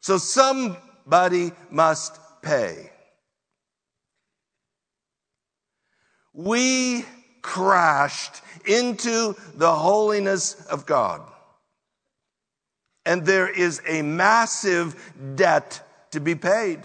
So 0.00 0.18
somebody 0.18 1.52
must 1.70 2.20
pay. 2.42 2.90
We 6.32 7.04
crashed 7.42 8.42
into 8.66 9.34
the 9.54 9.72
holiness 9.72 10.66
of 10.66 10.86
God 10.86 11.22
and 13.06 13.26
there 13.26 13.48
is 13.48 13.82
a 13.86 14.02
massive 14.02 15.12
debt 15.36 15.82
to 16.12 16.20
be 16.20 16.34
paid. 16.34 16.80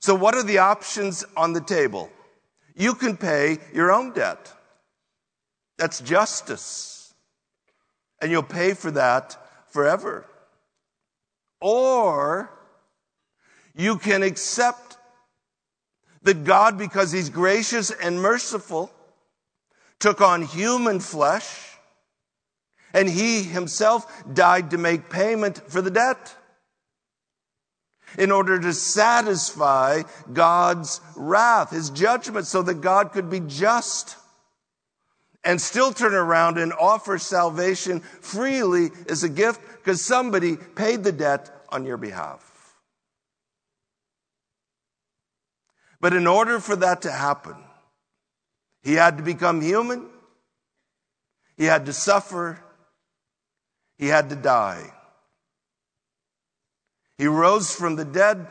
So 0.00 0.14
what 0.14 0.34
are 0.34 0.42
the 0.42 0.58
options 0.58 1.24
on 1.36 1.52
the 1.52 1.60
table? 1.60 2.10
You 2.74 2.94
can 2.94 3.16
pay 3.16 3.58
your 3.74 3.92
own 3.92 4.12
debt. 4.12 4.52
That's 5.78 6.00
justice. 6.00 7.14
And 8.20 8.30
you'll 8.30 8.42
pay 8.42 8.74
for 8.74 8.90
that 8.92 9.36
forever. 9.68 10.26
Or 11.60 12.50
you 13.74 13.98
can 13.98 14.22
accept 14.22 14.96
that 16.22 16.44
God, 16.44 16.76
because 16.76 17.12
He's 17.12 17.30
gracious 17.30 17.90
and 17.90 18.20
merciful, 18.20 18.90
took 19.98 20.20
on 20.20 20.42
human 20.42 21.00
flesh 21.00 21.69
and 22.92 23.08
he 23.08 23.42
himself 23.42 24.24
died 24.32 24.70
to 24.70 24.78
make 24.78 25.10
payment 25.10 25.58
for 25.70 25.80
the 25.80 25.90
debt 25.90 26.34
in 28.18 28.30
order 28.30 28.58
to 28.58 28.72
satisfy 28.72 30.02
God's 30.32 31.00
wrath, 31.16 31.70
his 31.70 31.90
judgment, 31.90 32.46
so 32.46 32.62
that 32.62 32.80
God 32.80 33.12
could 33.12 33.30
be 33.30 33.40
just 33.40 34.16
and 35.44 35.60
still 35.60 35.92
turn 35.92 36.14
around 36.14 36.58
and 36.58 36.72
offer 36.72 37.18
salvation 37.18 38.00
freely 38.00 38.90
as 39.08 39.22
a 39.22 39.28
gift 39.28 39.60
because 39.76 40.04
somebody 40.04 40.56
paid 40.56 41.02
the 41.02 41.12
debt 41.12 41.50
on 41.70 41.86
your 41.86 41.96
behalf. 41.96 42.46
But 46.00 46.14
in 46.14 46.26
order 46.26 46.60
for 46.60 46.76
that 46.76 47.02
to 47.02 47.12
happen, 47.12 47.56
he 48.82 48.94
had 48.94 49.18
to 49.18 49.22
become 49.22 49.60
human. 49.60 50.08
He 51.56 51.64
had 51.64 51.86
to 51.86 51.92
suffer 51.92 52.58
he 54.00 54.06
had 54.06 54.30
to 54.30 54.34
die. 54.34 54.90
He 57.18 57.26
rose 57.26 57.74
from 57.74 57.96
the 57.96 58.04
dead 58.04 58.46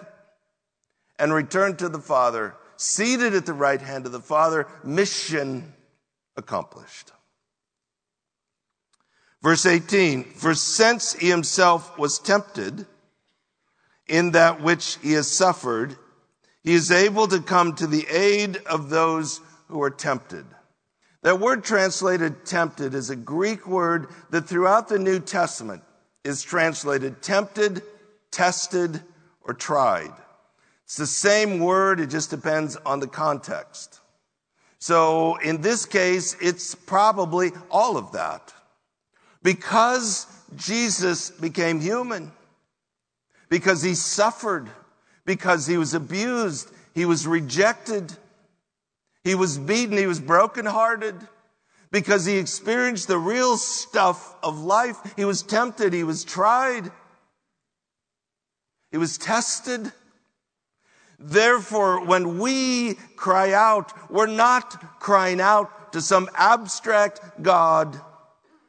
and 1.17 1.33
returned 1.33 1.79
to 1.79 1.89
the 1.89 1.99
Father, 1.99 2.55
seated 2.77 3.33
at 3.33 3.47
the 3.47 3.53
right 3.53 3.81
hand 3.81 4.05
of 4.05 4.11
the 4.11 4.19
Father, 4.19 4.67
mission 4.83 5.73
accomplished. 6.37 7.11
Verse 9.41 9.65
18, 9.65 10.23
for 10.23 10.53
since 10.53 11.13
he 11.13 11.29
himself 11.31 11.97
was 11.97 12.19
tempted 12.19 12.85
in 14.07 14.31
that 14.31 14.61
which 14.61 14.99
he 15.01 15.13
has 15.13 15.31
suffered, 15.31 15.95
he 16.61 16.73
is 16.73 16.91
able 16.91 17.27
to 17.27 17.41
come 17.41 17.73
to 17.73 17.87
the 17.87 18.05
aid 18.07 18.57
of 18.67 18.91
those 18.91 19.41
who 19.67 19.81
are 19.81 19.89
tempted. 19.89 20.45
That 21.21 21.39
word 21.39 21.63
translated 21.63 22.45
tempted 22.45 22.93
is 22.93 23.09
a 23.09 23.15
Greek 23.15 23.67
word 23.67 24.07
that 24.29 24.47
throughout 24.47 24.87
the 24.87 24.99
New 24.99 25.19
Testament 25.19 25.83
is 26.23 26.41
translated 26.41 27.21
tempted, 27.21 27.81
tested, 28.31 29.01
or 29.41 29.53
tried. 29.53 30.13
It's 30.85 30.95
the 30.95 31.07
same 31.07 31.59
word, 31.59 31.99
it 31.99 32.09
just 32.09 32.29
depends 32.29 32.75
on 32.77 32.99
the 32.99 33.07
context. 33.07 33.99
So 34.79 35.35
in 35.37 35.61
this 35.61 35.85
case, 35.85 36.35
it's 36.41 36.73
probably 36.73 37.51
all 37.69 37.97
of 37.97 38.13
that. 38.13 38.53
Because 39.43 40.25
Jesus 40.55 41.31
became 41.31 41.79
human, 41.79 42.31
because 43.49 43.81
he 43.81 43.93
suffered, 43.93 44.69
because 45.25 45.67
he 45.67 45.77
was 45.77 45.93
abused, 45.93 46.71
he 46.93 47.05
was 47.05 47.27
rejected, 47.27 48.13
he 49.23 49.35
was 49.35 49.57
beaten. 49.57 49.97
He 49.97 50.07
was 50.07 50.19
brokenhearted. 50.19 51.15
because 51.91 52.25
he 52.25 52.37
experienced 52.37 53.07
the 53.07 53.17
real 53.17 53.57
stuff 53.57 54.35
of 54.43 54.59
life. 54.59 54.97
He 55.15 55.25
was 55.25 55.41
tempted. 55.41 55.91
He 55.91 56.03
was 56.03 56.23
tried. 56.23 56.91
He 58.91 58.97
was 58.97 59.17
tested. 59.17 59.91
Therefore, 61.17 62.05
when 62.05 62.39
we 62.39 62.93
cry 63.15 63.53
out, 63.53 63.91
we're 64.11 64.27
not 64.27 64.99
crying 64.99 65.41
out 65.41 65.93
to 65.93 66.01
some 66.01 66.29
abstract 66.35 67.19
God 67.41 67.99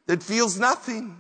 that 0.06 0.22
feels 0.22 0.58
nothing. 0.58 1.16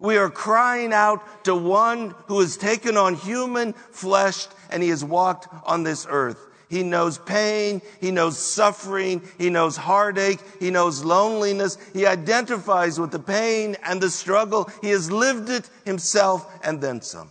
We 0.00 0.16
are 0.16 0.30
crying 0.30 0.92
out 0.92 1.44
to 1.44 1.54
one 1.54 2.14
who 2.26 2.40
has 2.40 2.56
taken 2.56 2.96
on 2.96 3.14
human 3.14 3.72
flesh 3.74 4.48
and 4.70 4.82
he 4.82 4.88
has 4.88 5.04
walked 5.04 5.46
on 5.64 5.82
this 5.84 6.06
earth. 6.08 6.44
He 6.68 6.82
knows 6.82 7.18
pain. 7.18 7.82
He 8.00 8.10
knows 8.10 8.38
suffering. 8.38 9.22
He 9.38 9.50
knows 9.50 9.76
heartache. 9.76 10.40
He 10.60 10.70
knows 10.70 11.04
loneliness. 11.04 11.78
He 11.92 12.06
identifies 12.06 12.98
with 12.98 13.10
the 13.10 13.18
pain 13.18 13.76
and 13.84 14.00
the 14.00 14.10
struggle. 14.10 14.70
He 14.82 14.90
has 14.90 15.10
lived 15.10 15.50
it 15.50 15.68
himself 15.84 16.50
and 16.64 16.80
then 16.80 17.00
some. 17.00 17.30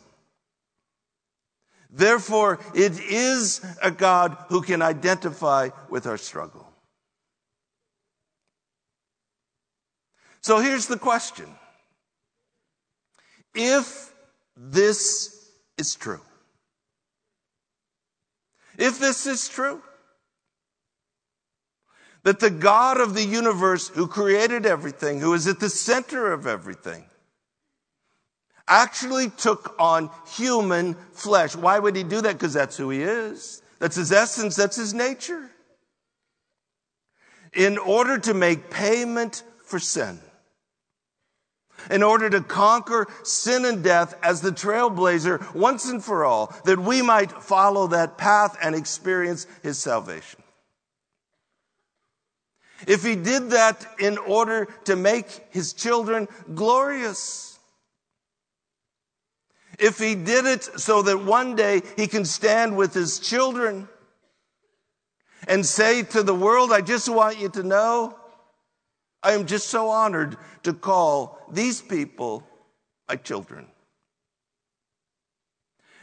Therefore, 1.89 2.59
it 2.73 2.99
is 2.99 3.63
a 3.81 3.91
God 3.91 4.35
who 4.49 4.61
can 4.61 4.81
identify 4.81 5.69
with 5.89 6.07
our 6.07 6.17
struggle. 6.17 6.67
So 10.41 10.59
here's 10.59 10.87
the 10.87 10.97
question. 10.97 11.47
If 13.53 14.13
this 14.57 15.49
is 15.77 15.95
true, 15.95 16.21
if 18.77 18.99
this 18.99 19.25
is 19.25 19.47
true, 19.47 19.81
that 22.23 22.39
the 22.39 22.49
God 22.49 22.99
of 22.99 23.13
the 23.13 23.23
universe 23.23 23.89
who 23.89 24.07
created 24.07 24.65
everything, 24.65 25.19
who 25.19 25.33
is 25.33 25.47
at 25.47 25.59
the 25.59 25.69
center 25.69 26.31
of 26.31 26.47
everything, 26.47 27.05
actually 28.67 29.29
took 29.29 29.75
on 29.77 30.09
human 30.35 30.95
flesh. 31.11 31.55
Why 31.55 31.79
would 31.79 31.95
he 31.95 32.03
do 32.03 32.21
that? 32.21 32.33
Because 32.33 32.53
that's 32.53 32.77
who 32.77 32.89
he 32.89 33.01
is. 33.03 33.61
That's 33.79 33.97
his 33.97 34.11
essence. 34.11 34.55
That's 34.55 34.77
his 34.77 34.93
nature. 34.93 35.49
In 37.51 37.77
order 37.77 38.17
to 38.19 38.33
make 38.33 38.69
payment 38.71 39.43
for 39.65 39.79
sin. 39.79 40.19
In 41.89 42.03
order 42.03 42.29
to 42.29 42.41
conquer 42.41 43.07
sin 43.23 43.65
and 43.65 43.83
death 43.83 44.15
as 44.23 44.41
the 44.41 44.51
trailblazer 44.51 45.53
once 45.53 45.85
and 45.85 46.03
for 46.03 46.23
all, 46.23 46.55
that 46.65 46.79
we 46.79 47.01
might 47.01 47.31
follow 47.31 47.87
that 47.87 48.17
path 48.17 48.57
and 48.61 48.75
experience 48.75 49.47
his 49.61 49.77
salvation. 49.77 50.41
If 52.87 53.03
he 53.03 53.15
did 53.15 53.51
that 53.51 53.85
in 53.99 54.17
order 54.17 54.67
to 54.85 54.95
make 54.95 55.27
his 55.51 55.73
children 55.73 56.27
glorious, 56.53 57.59
if 59.79 59.97
he 59.97 60.15
did 60.15 60.45
it 60.45 60.63
so 60.63 61.01
that 61.03 61.23
one 61.23 61.55
day 61.55 61.81
he 61.95 62.07
can 62.07 62.25
stand 62.25 62.77
with 62.77 62.93
his 62.93 63.19
children 63.19 63.87
and 65.47 65.65
say 65.65 66.03
to 66.03 66.23
the 66.23 66.35
world, 66.35 66.71
I 66.71 66.81
just 66.81 67.09
want 67.09 67.39
you 67.39 67.49
to 67.49 67.63
know, 67.63 68.17
I 69.23 69.31
am 69.31 69.45
just 69.45 69.67
so 69.67 69.89
honored 69.89 70.37
to 70.63 70.73
call 70.73 71.39
these 71.51 71.81
people 71.81 72.45
my 73.07 73.15
children. 73.15 73.67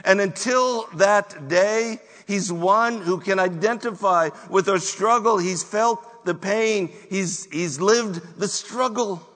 And 0.04 0.20
until 0.20 0.86
that 0.94 1.48
day, 1.48 2.00
he's 2.26 2.50
one 2.50 3.02
who 3.02 3.20
can 3.20 3.38
identify 3.38 4.30
with 4.48 4.68
our 4.68 4.78
struggle. 4.78 5.36
He's 5.36 5.62
felt 5.62 6.24
the 6.24 6.34
pain. 6.34 6.90
He's, 7.10 7.44
he's 7.52 7.80
lived 7.80 8.38
the 8.38 8.48
struggle. 8.48 9.26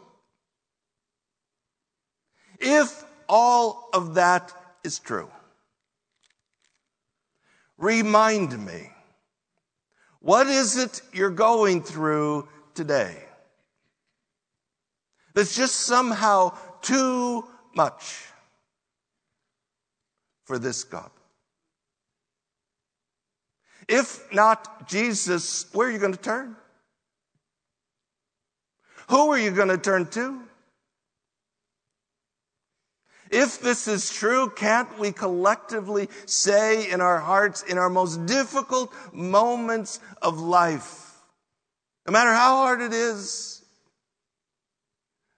If 2.59 3.05
all 3.29 3.91
of 3.93 4.15
that 4.15 4.53
is 4.83 4.99
true. 4.99 5.31
Remind 7.77 8.65
me, 8.65 8.91
what 10.21 10.47
is 10.47 10.79
it 10.79 11.03
you're 11.13 11.31
going 11.31 11.83
through 11.83 12.49
today? 12.75 13.25
That's 15.35 15.57
just 15.57 15.75
somehow 15.75 16.57
too 16.81 17.45
much 17.75 18.25
for 20.45 20.59
this 20.59 20.85
God. 20.85 21.11
If 23.89 24.33
not 24.33 24.89
Jesus, 24.89 25.67
where 25.75 25.89
are 25.89 25.91
you 25.91 25.99
going 25.99 26.13
to 26.15 26.21
turn? 26.21 26.57
Who 29.09 29.33
are 29.33 29.39
you 29.39 29.51
going 29.51 29.69
to 29.69 29.79
turn 29.79 30.07
to? 30.11 30.41
If 33.31 33.61
this 33.61 33.89
is 33.89 34.13
true, 34.13 34.49
can't 34.51 34.99
we 34.99 35.11
collectively 35.11 36.09
say 36.25 36.91
in 36.91 37.01
our 37.01 37.19
hearts, 37.19 37.63
in 37.63 37.79
our 37.79 37.91
most 37.91 38.27
difficult 38.27 38.93
moments 39.13 39.99
of 40.23 40.39
life, 40.39 41.17
no 42.07 42.13
matter 42.13 42.33
how 42.33 42.59
hard 42.59 42.81
it 42.81 42.93
is, 42.93 43.64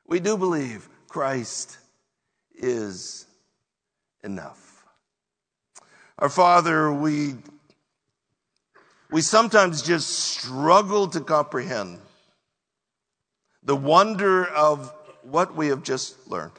we 0.07 0.21
do 0.21 0.37
believe 0.37 0.89
Christ 1.09 1.79
is 2.55 3.27
enough. 4.23 4.85
Our 6.19 6.29
Father, 6.29 6.93
we, 6.93 7.35
we 9.11 9.21
sometimes 9.21 9.83
just 9.83 10.09
struggle 10.09 11.09
to 11.09 11.21
comprehend 11.21 11.99
the 13.63 13.77
wonder 13.77 14.47
of 14.47 14.93
what 15.23 15.55
we 15.57 15.69
have 15.69 15.83
just 15.83 16.29
learned. 16.29 16.53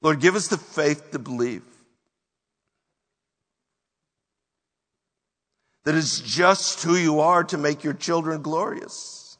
Lord, 0.00 0.20
give 0.20 0.34
us 0.34 0.48
the 0.48 0.58
faith 0.58 1.10
to 1.12 1.18
believe 1.18 1.62
that 5.84 5.94
it's 5.94 6.20
just 6.20 6.82
who 6.82 6.96
you 6.96 7.20
are 7.20 7.44
to 7.44 7.58
make 7.58 7.82
your 7.82 7.94
children 7.94 8.42
glorious 8.42 9.38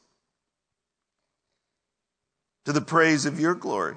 to 2.65 2.73
the 2.73 2.81
praise 2.81 3.25
of 3.25 3.39
your 3.39 3.55
glory. 3.55 3.95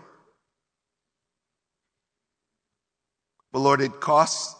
But 3.53 3.61
Lord, 3.61 3.81
it 3.81 4.01
costs, 4.01 4.55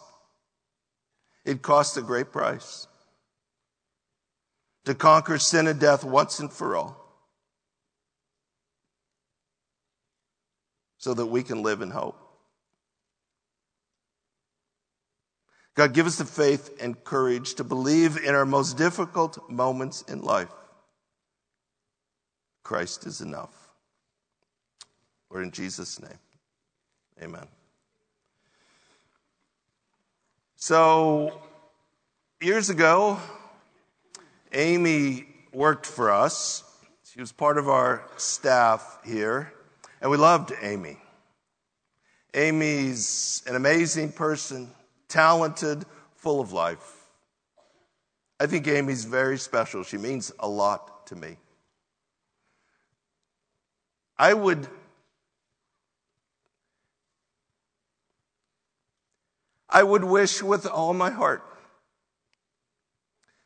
it 1.45 1.63
costs 1.63 1.97
a 1.97 2.03
great 2.03 2.33
price 2.33 2.87
to 4.85 4.95
conquer 4.95 5.39
sin 5.39 5.67
and 5.67 5.81
death 5.81 6.05
once 6.05 6.39
and 6.39 6.53
for 6.53 6.77
all. 6.77 7.07
so 11.07 11.15
that 11.15 11.27
we 11.27 11.45
can 11.45 11.63
live 11.63 11.83
in 11.83 11.91
hope. 11.91 12.19
God, 15.77 15.93
give 15.93 16.07
us 16.07 16.17
the 16.17 16.25
faith 16.25 16.75
and 16.81 17.03
courage 17.05 17.55
to 17.55 17.65
believe 17.65 18.17
in 18.17 18.35
our 18.35 18.47
most 18.47 18.79
difficult 18.79 19.51
moments 19.51 20.03
in 20.03 20.23
life. 20.23 20.51
Christ 22.63 23.07
is 23.07 23.21
enough. 23.21 23.55
Lord, 25.31 25.45
in 25.45 25.51
Jesus' 25.51 26.01
name, 26.01 26.19
amen. 27.23 27.47
So, 30.57 31.43
years 32.41 32.71
ago, 32.71 33.19
Amy 34.53 35.27
worked 35.53 35.85
for 35.85 36.11
us. 36.11 36.65
She 37.05 37.21
was 37.21 37.33
part 37.33 37.59
of 37.59 37.69
our 37.69 38.03
staff 38.17 38.99
here. 39.05 39.53
And 40.01 40.11
we 40.11 40.17
loved 40.17 40.53
Amy. 40.63 40.97
Amy's 42.35 43.43
an 43.47 43.57
amazing 43.57 44.13
person, 44.13 44.71
talented, 45.09 45.85
full 46.15 46.41
of 46.41 46.53
life. 46.53 47.07
I 48.39 48.47
think 48.47 48.67
Amy's 48.69 49.05
very 49.05 49.39
special. 49.39 49.83
She 49.83 49.97
means 49.97 50.33
a 50.39 50.49
lot 50.49 51.07
to 51.09 51.17
me. 51.17 51.37
I 54.19 54.35
would 54.35 54.69
I 59.69 59.83
would 59.83 60.05
wish 60.05 60.43
with 60.43 60.67
all 60.67 60.95
my 60.95 61.11
heart 61.11 61.43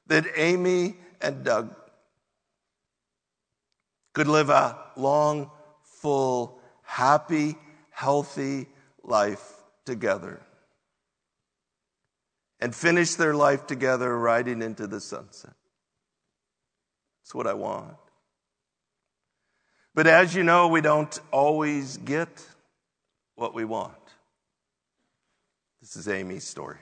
that 0.06 0.26
Amy 0.36 0.96
and 1.20 1.44
Doug 1.44 1.74
could 4.12 4.28
live 4.28 4.50
a 4.50 4.78
long, 4.96 5.50
full, 5.82 6.60
happy, 6.82 7.56
healthy 7.90 8.66
life 9.02 9.54
together 9.84 10.40
and 12.60 12.74
finish 12.74 13.14
their 13.14 13.34
life 13.34 13.66
together 13.66 14.18
riding 14.18 14.62
into 14.62 14.86
the 14.86 15.00
sunset. 15.00 15.54
That's 17.22 17.34
what 17.34 17.46
I 17.46 17.54
want. 17.54 17.96
But 19.94 20.06
as 20.06 20.34
you 20.34 20.42
know, 20.42 20.68
we 20.68 20.80
don't 20.80 21.18
always 21.32 21.96
get 21.96 22.28
what 23.34 23.54
we 23.54 23.64
want. 23.64 23.94
This 25.80 25.96
is 25.96 26.08
Amy's 26.08 26.44
story. 26.44 26.78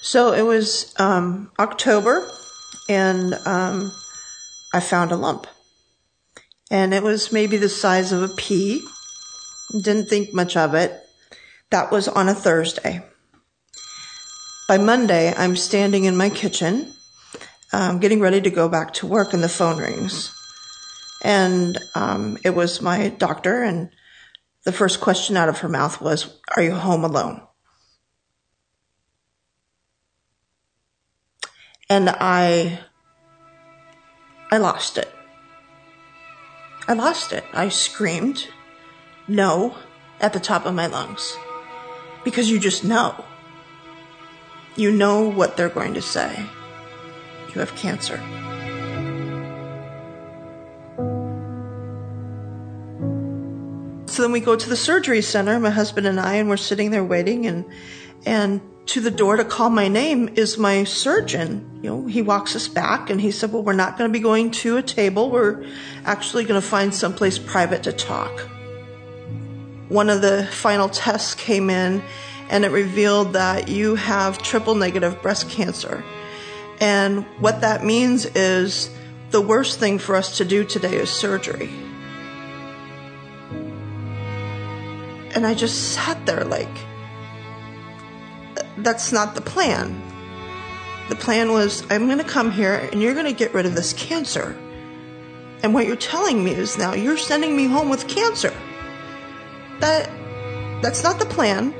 So 0.00 0.32
it 0.32 0.42
was 0.42 0.94
um, 0.98 1.50
October, 1.58 2.26
and 2.88 3.34
um, 3.44 3.92
I 4.72 4.80
found 4.80 5.12
a 5.12 5.16
lump. 5.16 5.46
And 6.70 6.92
it 6.92 7.02
was 7.02 7.32
maybe 7.32 7.56
the 7.56 7.68
size 7.68 8.12
of 8.12 8.22
a 8.22 8.28
pea. 8.28 8.82
Didn't 9.72 10.08
think 10.08 10.34
much 10.34 10.56
of 10.56 10.74
it. 10.74 11.02
That 11.70 11.90
was 11.90 12.08
on 12.08 12.28
a 12.28 12.34
Thursday. 12.34 13.04
By 14.68 14.78
Monday, 14.78 15.32
I'm 15.34 15.56
standing 15.56 16.04
in 16.04 16.16
my 16.16 16.28
kitchen, 16.28 16.92
um, 17.72 18.00
getting 18.00 18.20
ready 18.20 18.40
to 18.42 18.50
go 18.50 18.68
back 18.68 18.92
to 18.94 19.06
work, 19.06 19.32
and 19.32 19.42
the 19.42 19.48
phone 19.48 19.78
rings. 19.78 20.34
And 21.22 21.78
um, 21.94 22.36
it 22.44 22.50
was 22.50 22.82
my 22.82 23.08
doctor, 23.08 23.62
and 23.62 23.90
the 24.64 24.72
first 24.72 25.00
question 25.00 25.36
out 25.36 25.48
of 25.48 25.60
her 25.60 25.68
mouth 25.68 26.00
was, 26.02 26.38
Are 26.54 26.62
you 26.62 26.74
home 26.74 27.04
alone? 27.04 27.40
And 31.88 32.10
I, 32.10 32.80
I 34.50 34.58
lost 34.58 34.98
it. 34.98 35.08
I 36.88 36.94
lost 36.94 37.34
it. 37.34 37.44
I 37.52 37.68
screamed, 37.68 38.48
no, 39.28 39.76
at 40.20 40.32
the 40.32 40.40
top 40.40 40.64
of 40.64 40.74
my 40.74 40.86
lungs. 40.86 41.36
Because 42.24 42.50
you 42.50 42.58
just 42.58 42.82
know. 42.82 43.26
You 44.74 44.90
know 44.90 45.28
what 45.28 45.58
they're 45.58 45.68
going 45.68 45.92
to 45.94 46.02
say. 46.02 46.46
You 47.54 47.60
have 47.60 47.76
cancer. 47.76 48.16
So 54.06 54.22
then 54.22 54.32
we 54.32 54.40
go 54.40 54.56
to 54.56 54.68
the 54.68 54.76
surgery 54.76 55.20
center, 55.20 55.60
my 55.60 55.70
husband 55.70 56.06
and 56.06 56.18
I, 56.18 56.36
and 56.36 56.48
we're 56.48 56.56
sitting 56.56 56.90
there 56.90 57.04
waiting 57.04 57.44
and, 57.44 57.66
and 58.24 58.62
to 58.88 59.02
the 59.02 59.10
door 59.10 59.36
to 59.36 59.44
call 59.44 59.68
my 59.68 59.86
name 59.86 60.30
is 60.34 60.56
my 60.56 60.82
surgeon. 60.82 61.78
You 61.82 61.90
know, 61.90 62.06
he 62.06 62.22
walks 62.22 62.56
us 62.56 62.68
back 62.68 63.10
and 63.10 63.20
he 63.20 63.30
said, 63.30 63.52
well, 63.52 63.62
we're 63.62 63.74
not 63.74 63.98
going 63.98 64.10
to 64.10 64.12
be 64.12 64.22
going 64.22 64.50
to 64.50 64.78
a 64.78 64.82
table. 64.82 65.30
We're 65.30 65.66
actually 66.06 66.44
going 66.44 66.60
to 66.60 66.66
find 66.66 66.94
someplace 66.94 67.38
private 67.38 67.82
to 67.82 67.92
talk. 67.92 68.40
One 69.90 70.08
of 70.08 70.22
the 70.22 70.48
final 70.50 70.88
tests 70.88 71.34
came 71.34 71.68
in 71.68 72.02
and 72.48 72.64
it 72.64 72.70
revealed 72.70 73.34
that 73.34 73.68
you 73.68 73.94
have 73.94 74.38
triple 74.42 74.74
negative 74.74 75.20
breast 75.20 75.50
cancer. 75.50 76.02
And 76.80 77.26
what 77.40 77.60
that 77.60 77.84
means 77.84 78.24
is 78.24 78.90
the 79.32 79.42
worst 79.42 79.78
thing 79.78 79.98
for 79.98 80.16
us 80.16 80.38
to 80.38 80.46
do 80.46 80.64
today 80.64 80.96
is 80.96 81.10
surgery. 81.10 81.68
And 85.34 85.46
I 85.46 85.52
just 85.52 85.92
sat 85.92 86.24
there 86.24 86.44
like, 86.44 86.68
that's 88.84 89.12
not 89.12 89.34
the 89.34 89.40
plan. 89.40 90.02
The 91.08 91.16
plan 91.16 91.52
was, 91.52 91.82
I'm 91.90 92.06
going 92.06 92.18
to 92.18 92.24
come 92.24 92.50
here 92.50 92.74
and 92.74 93.00
you're 93.00 93.14
going 93.14 93.26
to 93.26 93.32
get 93.32 93.54
rid 93.54 93.66
of 93.66 93.74
this 93.74 93.92
cancer. 93.94 94.56
And 95.62 95.74
what 95.74 95.86
you're 95.86 95.96
telling 95.96 96.44
me 96.44 96.52
is 96.52 96.78
now 96.78 96.94
you're 96.94 97.16
sending 97.16 97.56
me 97.56 97.66
home 97.66 97.88
with 97.88 98.06
cancer. 98.08 98.52
That, 99.80 100.10
that's 100.82 101.02
not 101.02 101.18
the 101.18 101.26
plan. 101.26 101.74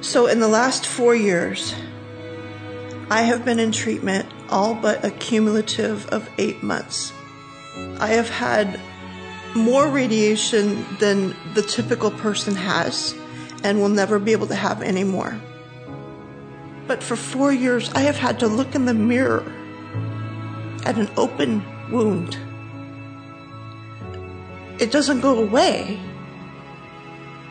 So, 0.00 0.26
in 0.26 0.38
the 0.38 0.48
last 0.48 0.86
four 0.86 1.16
years, 1.16 1.74
I 3.10 3.22
have 3.22 3.44
been 3.44 3.58
in 3.58 3.72
treatment 3.72 4.26
all 4.48 4.74
but 4.74 5.04
a 5.04 5.10
cumulative 5.10 6.06
of 6.08 6.28
eight 6.38 6.62
months. 6.62 7.12
I 7.98 8.08
have 8.08 8.30
had 8.30 8.80
more 9.54 9.88
radiation 9.88 10.84
than 10.98 11.34
the 11.54 11.62
typical 11.62 12.10
person 12.10 12.54
has 12.54 13.14
and 13.62 13.80
will 13.80 13.88
never 13.88 14.18
be 14.18 14.32
able 14.32 14.46
to 14.48 14.54
have 14.54 14.82
any 14.82 15.04
more. 15.04 15.38
But 16.86 17.02
for 17.02 17.16
four 17.16 17.52
years, 17.52 17.90
I 17.94 18.00
have 18.00 18.16
had 18.16 18.40
to 18.40 18.48
look 18.48 18.74
in 18.74 18.84
the 18.84 18.94
mirror 18.94 19.44
at 20.84 20.98
an 20.98 21.08
open 21.16 21.64
wound. 21.90 22.36
It 24.78 24.90
doesn't 24.90 25.20
go 25.20 25.38
away. 25.38 26.00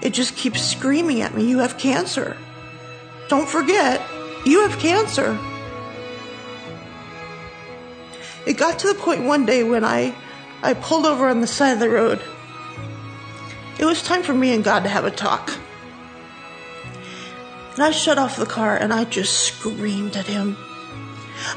It 0.02 0.14
just 0.14 0.36
keeps 0.36 0.62
screaming 0.62 1.22
at 1.22 1.34
me, 1.34 1.50
You 1.50 1.60
have 1.60 1.78
cancer. 1.78 2.38
Don't 3.30 3.48
forget, 3.48 4.02
you 4.46 4.68
have 4.68 4.80
cancer. 4.80 5.38
It 8.46 8.58
got 8.58 8.80
to 8.80 8.88
the 8.88 8.96
point 8.96 9.24
one 9.24 9.46
day 9.46 9.64
when 9.64 9.84
I, 9.84 10.14
I 10.62 10.74
pulled 10.74 11.06
over 11.06 11.28
on 11.28 11.42
the 11.42 11.48
side 11.48 11.72
of 11.72 11.80
the 11.80 11.90
road. 11.90 12.22
It 13.80 13.86
was 13.86 14.04
time 14.04 14.24
for 14.24 14.34
me 14.34 14.54
and 14.54 14.64
God 14.64 14.84
to 14.84 14.90
have 14.90 15.06
a 15.06 15.12
talk. 15.12 15.58
And 17.76 17.84
I 17.84 17.92
shut 17.92 18.20
off 18.20 18.38
the 18.38 18.46
car 18.46 18.78
and 18.78 18.94
I 18.94 19.06
just 19.06 19.34
screamed 19.34 20.16
at 20.16 20.28
him. 20.28 20.58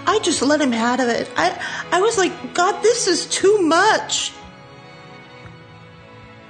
I 0.07 0.19
just 0.21 0.43
let 0.43 0.61
him 0.61 0.73
out 0.73 1.01
of 1.01 1.09
it. 1.09 1.31
I, 1.37 1.63
I 1.93 2.01
was 2.01 2.17
like, 2.17 2.55
God, 2.55 2.83
this 2.83 3.07
is 3.07 3.27
too 3.27 3.59
much. 3.63 4.33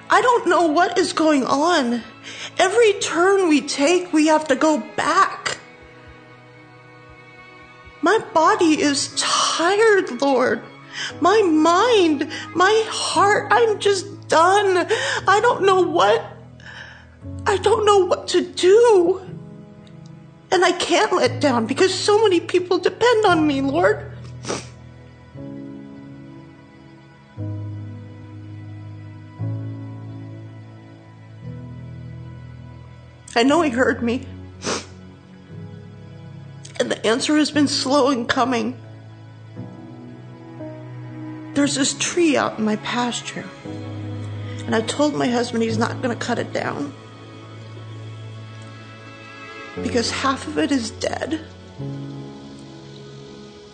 I 0.08 0.20
don't 0.20 0.48
know 0.48 0.68
what 0.68 0.98
is 0.98 1.12
going 1.12 1.44
on. 1.44 2.02
Every 2.58 2.92
turn 3.00 3.48
we 3.48 3.60
take, 3.60 4.12
we 4.12 4.28
have 4.28 4.46
to 4.48 4.56
go 4.56 4.78
back. 4.96 5.45
My 8.16 8.24
body 8.32 8.80
is 8.80 9.12
tired, 9.18 10.22
Lord. 10.22 10.62
My 11.20 11.42
mind, 11.42 12.32
my 12.54 12.84
heart, 12.88 13.48
I'm 13.52 13.78
just 13.78 14.28
done. 14.28 14.86
I 15.28 15.38
don't 15.42 15.66
know 15.66 15.82
what, 15.82 16.24
I 17.46 17.58
don't 17.58 17.84
know 17.84 18.06
what 18.06 18.28
to 18.28 18.40
do. 18.40 19.20
And 20.50 20.64
I 20.64 20.72
can't 20.72 21.12
let 21.12 21.42
down 21.42 21.66
because 21.66 21.92
so 21.92 22.22
many 22.22 22.40
people 22.40 22.78
depend 22.78 23.26
on 23.26 23.46
me, 23.46 23.60
Lord. 23.60 24.10
I 33.34 33.42
know 33.42 33.60
He 33.60 33.68
heard 33.68 34.02
me. 34.02 34.26
And 36.86 36.92
the 36.92 37.04
answer 37.04 37.36
has 37.36 37.50
been 37.50 37.66
slow 37.66 38.10
in 38.10 38.26
coming. 38.26 38.80
There's 41.54 41.74
this 41.74 41.94
tree 41.98 42.36
out 42.36 42.60
in 42.60 42.64
my 42.64 42.76
pasture. 42.76 43.44
And 44.64 44.72
I 44.72 44.82
told 44.82 45.12
my 45.12 45.26
husband 45.26 45.64
he's 45.64 45.78
not 45.78 46.00
going 46.00 46.16
to 46.16 46.24
cut 46.24 46.38
it 46.38 46.52
down. 46.52 46.94
Because 49.82 50.12
half 50.12 50.46
of 50.46 50.58
it 50.58 50.70
is 50.70 50.92
dead, 50.92 51.44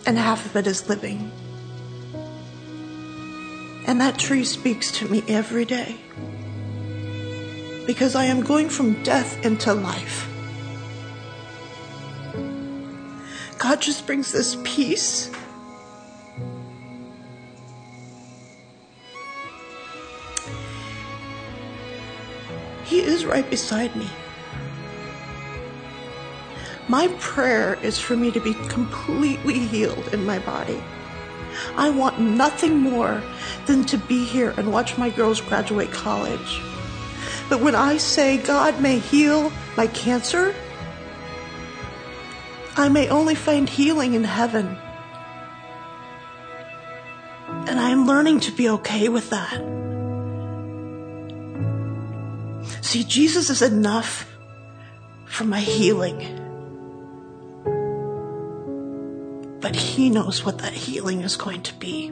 and 0.07 0.17
half 0.17 0.47
of 0.47 0.55
it 0.55 0.65
is 0.65 0.89
living. 0.89 1.31
And 3.85 4.01
that 4.01 4.17
tree 4.17 4.43
speaks 4.43 4.89
to 4.93 5.07
me 5.07 5.23
every 5.27 5.65
day. 5.65 5.97
Because 7.85 8.15
I 8.15 8.25
am 8.25 8.41
going 8.41 8.69
from 8.69 9.03
death 9.03 9.45
into 9.45 9.71
life. 9.71 10.32
God 13.63 13.79
just 13.79 14.05
brings 14.05 14.33
this 14.33 14.57
peace. 14.65 15.31
He 22.83 22.99
is 22.99 23.23
right 23.23 23.49
beside 23.49 23.95
me. 23.95 24.09
My 26.89 27.07
prayer 27.21 27.79
is 27.81 27.97
for 27.97 28.17
me 28.17 28.31
to 28.31 28.41
be 28.41 28.53
completely 28.67 29.59
healed 29.59 30.09
in 30.09 30.25
my 30.25 30.39
body. 30.39 30.83
I 31.77 31.89
want 31.89 32.19
nothing 32.19 32.77
more 32.77 33.23
than 33.65 33.85
to 33.85 33.97
be 33.97 34.25
here 34.25 34.53
and 34.57 34.73
watch 34.73 34.97
my 34.97 35.09
girls 35.09 35.39
graduate 35.39 35.89
college. 35.89 36.59
But 37.47 37.61
when 37.61 37.75
I 37.75 37.95
say 37.95 38.39
God 38.39 38.81
may 38.81 38.99
heal 38.99 39.53
my 39.77 39.87
cancer, 39.87 40.53
I 42.75 42.89
may 42.89 43.09
only 43.09 43.35
find 43.35 43.69
healing 43.69 44.13
in 44.13 44.23
heaven. 44.23 44.77
And 47.67 47.79
I 47.79 47.89
am 47.91 48.07
learning 48.07 48.39
to 48.41 48.51
be 48.51 48.69
okay 48.69 49.09
with 49.09 49.29
that. 49.29 49.61
See, 52.81 53.03
Jesus 53.03 53.49
is 53.49 53.61
enough 53.61 54.25
for 55.25 55.43
my 55.43 55.59
healing. 55.59 56.39
But 59.61 59.75
He 59.75 60.09
knows 60.09 60.43
what 60.43 60.57
that 60.59 60.73
healing 60.73 61.21
is 61.21 61.35
going 61.35 61.61
to 61.63 61.73
be. 61.75 62.11